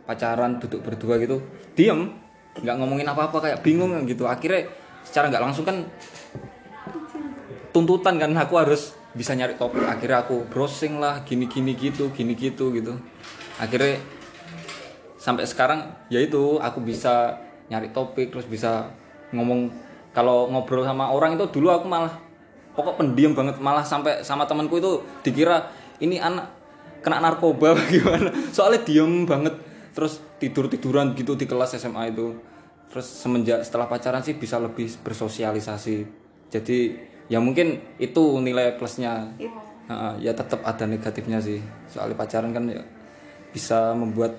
pacaran 0.03 0.59
duduk 0.59 0.83
berdua 0.83 1.14
gitu 1.22 1.38
diem 1.79 2.11
nggak 2.61 2.77
ngomongin 2.77 3.09
apa-apa 3.09 3.38
kayak 3.41 3.59
bingung 3.65 3.93
gitu. 4.05 4.29
Akhirnya 4.29 4.69
secara 5.07 5.33
nggak 5.33 5.43
langsung 5.43 5.65
kan 5.65 5.88
tuntutan 7.73 8.21
kan 8.21 8.33
aku 8.37 8.61
harus 8.61 8.93
bisa 9.17 9.33
nyari 9.33 9.57
topik. 9.57 9.81
Akhirnya 9.85 10.25
aku 10.25 10.45
browsing 10.53 11.01
lah 11.01 11.25
gini 11.25 11.49
gini 11.49 11.73
gitu 11.73 12.12
gini 12.12 12.37
gitu 12.37 12.69
gitu. 12.77 13.01
Akhirnya 13.57 14.03
sampai 15.17 15.47
sekarang 15.49 15.95
ya 16.12 16.19
itu 16.21 16.59
aku 16.61 16.83
bisa 16.83 17.41
nyari 17.73 17.88
topik 17.95 18.35
terus 18.35 18.45
bisa 18.45 18.93
ngomong. 19.33 19.73
Kalau 20.12 20.45
ngobrol 20.53 20.85
sama 20.85 21.09
orang 21.09 21.41
itu 21.41 21.49
dulu 21.49 21.73
aku 21.73 21.88
malah 21.88 22.12
pokok 22.77 23.01
pendiam 23.01 23.33
banget. 23.33 23.57
Malah 23.57 23.81
sampai 23.81 24.21
sama 24.21 24.45
temanku 24.45 24.77
itu 24.77 25.01
dikira 25.25 25.73
ini 26.05 26.21
anak 26.21 26.53
kena 27.03 27.19
narkoba 27.19 27.67
apa 27.75 27.83
gimana 27.91 28.31
soalnya 28.55 28.81
diem 28.87 29.27
banget 29.27 29.55
terus 29.93 30.21
tidur 30.37 30.67
tiduran 30.67 31.13
gitu 31.13 31.33
di 31.33 31.45
kelas 31.45 31.77
SMA 31.77 32.09
itu 32.09 32.37
terus 32.89 33.07
semenjak 33.07 33.61
setelah 33.61 33.87
pacaran 33.87 34.21
sih 34.21 34.35
bisa 34.35 34.57
lebih 34.57 34.89
bersosialisasi 35.01 35.97
jadi 36.49 36.79
ya 37.27 37.39
mungkin 37.39 37.81
itu 37.97 38.21
nilai 38.39 38.77
plusnya 38.77 39.33
Heeh, 39.83 40.15
ya 40.21 40.33
tetap 40.33 40.63
ada 40.63 40.85
negatifnya 40.85 41.39
sih 41.39 41.59
soalnya 41.87 42.15
pacaran 42.15 42.51
kan 42.51 42.65
ya 42.67 42.81
bisa 43.51 43.93
membuat 43.93 44.33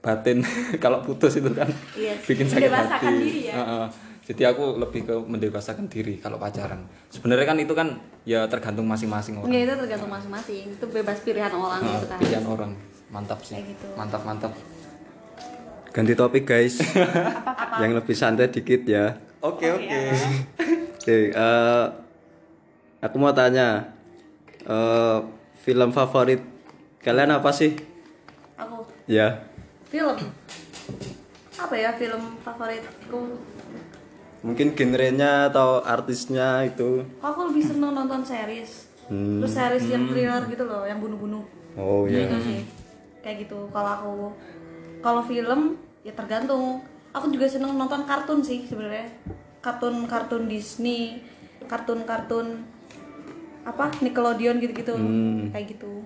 batin 0.00 0.40
kalau 0.82 0.98
putus 1.00 1.36
itu 1.36 1.50
kan 1.50 1.68
Iya 1.92 2.16
sih. 2.16 2.26
bikin 2.26 2.46
sakit 2.48 2.70
hati 2.70 3.06
diri 3.12 3.40
ya. 3.46 3.54
Heeh. 3.54 3.86
jadi 4.24 4.42
aku 4.48 4.78
lebih 4.78 5.04
ke 5.04 5.14
mendewasakan 5.20 5.86
diri 5.86 6.16
kalau 6.16 6.38
pacaran 6.38 6.80
sebenarnya 7.08 7.44
kan 7.44 7.58
itu 7.58 7.74
kan 7.74 7.88
ya 8.24 8.46
tergantung 8.46 8.86
masing-masing 8.86 9.36
orang 9.36 9.50
Ya 9.50 9.60
itu 9.62 9.74
tergantung 9.76 10.08
masing-masing. 10.08 10.70
Itu 10.70 10.86
bebas 10.88 11.18
pilihan 11.20 11.50
orang 11.50 11.80
gitu 11.82 12.06
kan. 12.06 12.18
pilihan 12.18 12.46
orang 12.46 12.70
mantap 13.10 13.42
sih 13.42 13.58
gitu. 13.58 13.86
mantap 13.94 14.22
mantap 14.22 14.52
ganti 15.90 16.14
topik 16.14 16.46
guys 16.46 16.78
yang 17.82 17.92
lebih 17.92 18.14
santai 18.14 18.46
dikit 18.46 18.86
ya 18.86 19.18
oke 19.40 19.66
oke 19.66 19.98
oke 20.96 21.16
eh, 21.34 21.84
aku 23.00 23.16
mau 23.16 23.34
tanya 23.34 23.90
eh, 24.62 25.18
film 25.58 25.90
favorit 25.90 26.40
kalian 26.98 27.34
apa 27.34 27.50
sih 27.50 27.74
Aku 28.56 28.84
ya 29.04 29.40
film. 29.88 30.20
Apa 31.56 31.74
ya 31.74 31.90
film 31.92 32.38
favoritku? 32.40 33.20
mungkin 34.40 34.72
genrenya 34.72 35.48
atau 35.48 35.80
artisnya 35.80 36.64
itu 36.64 37.04
Aku 37.20 37.52
lebih 37.52 37.60
seneng 37.60 37.92
nonton 37.92 38.22
series. 38.22 38.88
Hmm. 39.04 39.42
Terus 39.42 39.52
series 39.52 39.84
yang 39.84 40.08
thriller 40.08 40.40
gitu 40.46 40.64
loh, 40.64 40.88
yang 40.88 40.96
bunuh-bunuh. 40.96 41.44
oh 41.76 42.08
ya 42.08 42.24
Gitu 42.24 42.36
sih. 42.40 42.60
Kayak 43.20 43.46
gitu. 43.46 43.68
Kalau 43.68 43.90
aku 43.90 44.14
kalau 45.00 45.22
film 45.22 45.76
ya 46.00 46.12
tergantung. 46.12 46.80
Aku 47.10 47.26
juga 47.26 47.44
seneng 47.44 47.74
nonton 47.74 48.04
kartun 48.04 48.38
sih 48.40 48.62
sebenarnya. 48.62 49.10
Kartun-kartun 49.60 50.46
Disney, 50.46 51.20
kartun-kartun 51.66 52.64
apa 53.60 53.92
Nickelodeon 54.00 54.56
gitu-gitu 54.56 54.96
Hmm. 54.96 55.52
kayak 55.52 55.76
gitu 55.76 56.00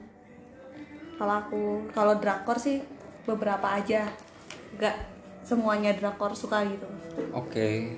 kalau 1.14 1.38
aku 1.38 1.62
kalau 1.94 2.18
drakor 2.18 2.58
sih 2.58 2.82
beberapa 3.22 3.70
aja 3.70 4.10
nggak 4.74 4.96
semuanya 5.40 5.94
drakor 5.94 6.34
suka 6.34 6.66
gitu 6.66 6.90
Oke. 7.30 7.94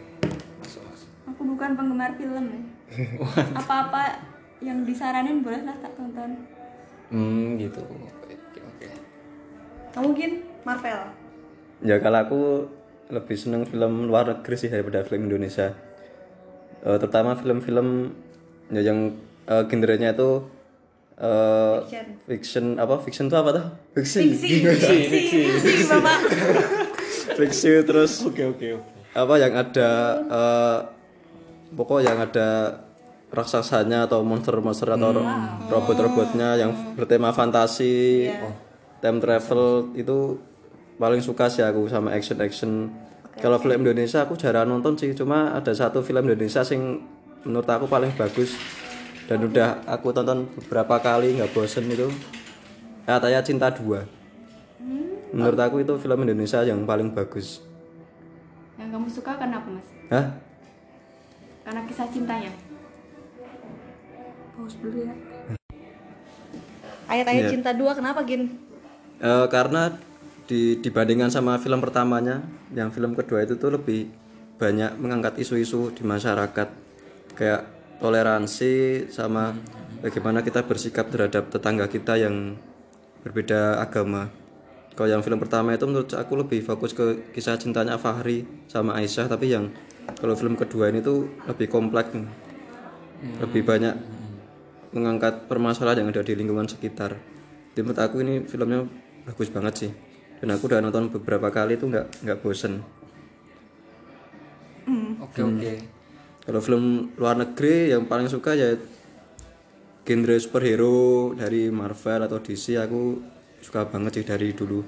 Masuk, 0.60 0.84
masuk. 0.84 1.08
aku 1.24 1.40
bukan 1.46 1.72
penggemar 1.72 2.12
film 2.14 2.44
ya. 2.44 2.60
apa-apa 3.60 4.20
yang 4.60 4.84
disaranin 4.84 5.40
boleh 5.40 5.64
lah 5.64 5.76
tak 5.80 5.96
tonton 5.96 6.36
Hmm, 7.08 7.56
gitu. 7.56 7.80
Kamu 9.97 10.12
gin 10.12 10.32
Marvel? 10.62 11.01
Ya 11.80 11.97
kalau 11.99 12.18
aku 12.20 12.40
lebih 13.09 13.32
seneng 13.34 13.64
film 13.64 14.07
luar 14.07 14.28
negeri 14.28 14.57
sih 14.57 14.68
daripada 14.68 15.01
film 15.03 15.24
Indonesia. 15.24 15.72
Eh, 16.82 16.97
terutama 16.99 17.32
film-film 17.34 18.12
ya 18.68 18.82
yang 18.82 19.16
eh, 19.47 19.64
genrenya 19.66 20.12
itu 20.12 20.44
eh, 21.16 21.76
Fiction. 21.82 22.07
fiction 22.28 22.64
apa? 22.76 22.94
Fiction 23.01 23.26
itu 23.26 23.36
apa 23.36 23.51
tuh? 23.53 23.66
Fiksi. 23.94 24.22
Fiksi. 24.36 25.38
Fiksi 25.57 25.84
bapak. 25.88 26.18
Fiksi 27.36 27.68
terus 27.82 28.20
Oke, 28.22 28.44
oke, 28.44 28.68
oke. 28.76 28.88
apa 29.12 29.34
yang 29.36 29.53
ada 29.55 29.90
eh, 30.20 30.78
pokok 31.72 32.01
yang 32.01 32.16
ada 32.16 32.80
raksasanya 33.26 34.07
atau 34.07 34.20
monster-monster 34.22 34.86
atau 34.88 35.11
ro- 35.11 35.28
robot-robotnya 35.68 36.57
yang 36.57 36.70
bertema 36.94 37.32
fantasi, 37.32 38.28
time 38.99 39.18
travel 39.18 39.62
itu 39.92 40.40
paling 40.97 41.20
suka 41.20 41.47
sih 41.47 41.61
aku 41.61 41.86
sama 41.86 42.12
action-action. 42.12 42.88
Kalau 43.36 43.61
film 43.61 43.84
Indonesia 43.84 44.24
aku 44.24 44.32
jarang 44.34 44.64
nonton 44.66 44.97
sih, 44.97 45.12
cuma 45.12 45.53
ada 45.53 45.68
satu 45.70 46.01
film 46.01 46.24
Indonesia 46.24 46.64
sing 46.64 47.05
menurut 47.44 47.68
aku 47.68 47.84
paling 47.84 48.11
bagus 48.12 48.57
dan 49.26 49.38
udah 49.38 49.84
aku 49.84 50.09
tonton 50.11 50.49
beberapa 50.57 50.97
kali 50.99 51.36
nggak 51.36 51.53
bosen 51.53 51.84
itu. 51.86 52.09
Katanya 53.05 53.40
Cinta 53.40 53.68
Dua. 53.68 54.03
Menurut 55.30 55.61
aku 55.61 55.78
itu 55.78 55.92
film 55.97 56.22
Indonesia 56.22 56.62
yang 56.62 56.82
paling 56.82 57.12
bagus. 57.12 57.61
yang 58.76 58.92
kamu 58.92 59.09
suka 59.09 59.32
kenapa 59.34 59.72
mas 59.72 59.88
Hah? 60.09 60.36
karena 61.64 61.80
kisah 61.84 62.05
cintanya 62.07 62.53
pause 64.53 64.76
dulu 64.78 65.01
ya 65.01 65.14
ayat-ayat 67.07 67.42
Iya. 67.42 67.53
cinta 67.57 67.70
dua 67.72 67.92
kenapa 67.94 68.20
gin 68.22 68.53
Eh, 69.16 69.46
karena 69.48 69.96
di, 70.44 70.76
dibandingkan 70.76 71.32
sama 71.32 71.56
film 71.56 71.80
pertamanya, 71.80 72.44
yang 72.76 72.92
film 72.92 73.16
kedua 73.16 73.48
itu 73.48 73.56
tuh 73.56 73.72
lebih 73.80 74.12
banyak 74.60 75.00
mengangkat 75.00 75.40
isu-isu 75.40 75.88
di 75.96 76.04
masyarakat, 76.04 76.68
kayak 77.32 77.62
toleransi 77.96 79.08
sama 79.08 79.56
bagaimana 80.04 80.44
kita 80.44 80.68
bersikap 80.68 81.08
terhadap 81.08 81.48
tetangga 81.48 81.88
kita 81.88 82.20
yang 82.20 82.60
berbeda 83.24 83.80
agama. 83.80 84.28
Kalau 84.96 85.08
yang 85.08 85.24
film 85.24 85.40
pertama 85.40 85.76
itu 85.76 85.84
menurut 85.88 86.12
aku 86.12 86.40
lebih 86.40 86.64
fokus 86.64 86.92
ke 86.96 87.32
kisah 87.32 87.56
cintanya 87.60 87.96
Fahri 87.96 88.44
sama 88.68 88.96
Aisyah, 89.00 89.28
tapi 89.28 89.52
yang 89.52 89.72
kalau 90.20 90.36
film 90.36 90.56
kedua 90.56 90.92
ini 90.92 91.00
tuh 91.00 91.28
lebih 91.48 91.72
kompleks, 91.72 92.12
lebih 93.40 93.64
banyak 93.64 93.96
mengangkat 94.92 95.48
permasalahan 95.48 96.04
yang 96.04 96.08
ada 96.12 96.24
di 96.24 96.32
lingkungan 96.36 96.68
sekitar. 96.68 97.16
Jadi 97.76 97.80
menurut 97.84 98.00
aku 98.00 98.16
ini 98.24 98.34
filmnya 98.48 98.88
bagus 99.26 99.50
banget 99.50 99.74
sih. 99.74 99.90
Dan 100.38 100.54
aku 100.54 100.70
udah 100.70 100.80
nonton 100.80 101.10
beberapa 101.10 101.50
kali 101.50 101.76
itu 101.76 101.90
nggak 101.90 102.22
nggak 102.22 102.38
bosen. 102.40 102.80
Oke, 105.18 105.42
oke. 105.42 105.72
Kalau 106.46 106.60
film 106.62 107.10
luar 107.18 107.34
negeri 107.34 107.90
yang 107.90 108.06
paling 108.06 108.30
suka 108.30 108.54
ya 108.54 108.78
genre 110.06 110.36
superhero 110.38 111.34
dari 111.34 111.66
Marvel 111.74 112.30
atau 112.30 112.38
DC 112.38 112.78
aku 112.78 113.18
suka 113.58 113.82
banget 113.90 114.22
sih 114.22 114.24
dari 114.24 114.54
dulu. 114.54 114.86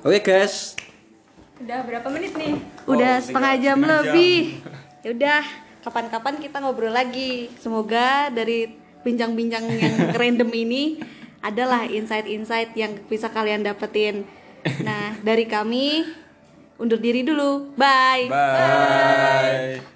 Oke 0.00 0.22
guys, 0.24 0.78
udah 1.56 1.78
berapa 1.88 2.08
menit 2.12 2.32
nih 2.36 2.54
udah 2.84 3.16
setengah 3.16 3.54
jam 3.56 3.78
lebih 3.80 4.60
ya 5.04 5.08
udah 5.16 5.42
kapan-kapan 5.80 6.36
kita 6.36 6.60
ngobrol 6.60 6.92
lagi 6.92 7.48
semoga 7.56 8.28
dari 8.28 8.76
bincang-bincang 9.00 9.64
yang 9.72 9.94
random 10.20 10.50
ini 10.52 11.00
adalah 11.46 11.86
insight-insight 11.86 12.74
yang 12.74 12.98
bisa 13.06 13.30
kalian 13.30 13.62
dapetin. 13.62 14.26
Nah 14.82 15.14
dari 15.22 15.46
kami 15.46 16.02
undur 16.76 16.98
diri 16.98 17.22
dulu. 17.22 17.72
Bye. 17.78 18.26
Bye. 18.26 19.95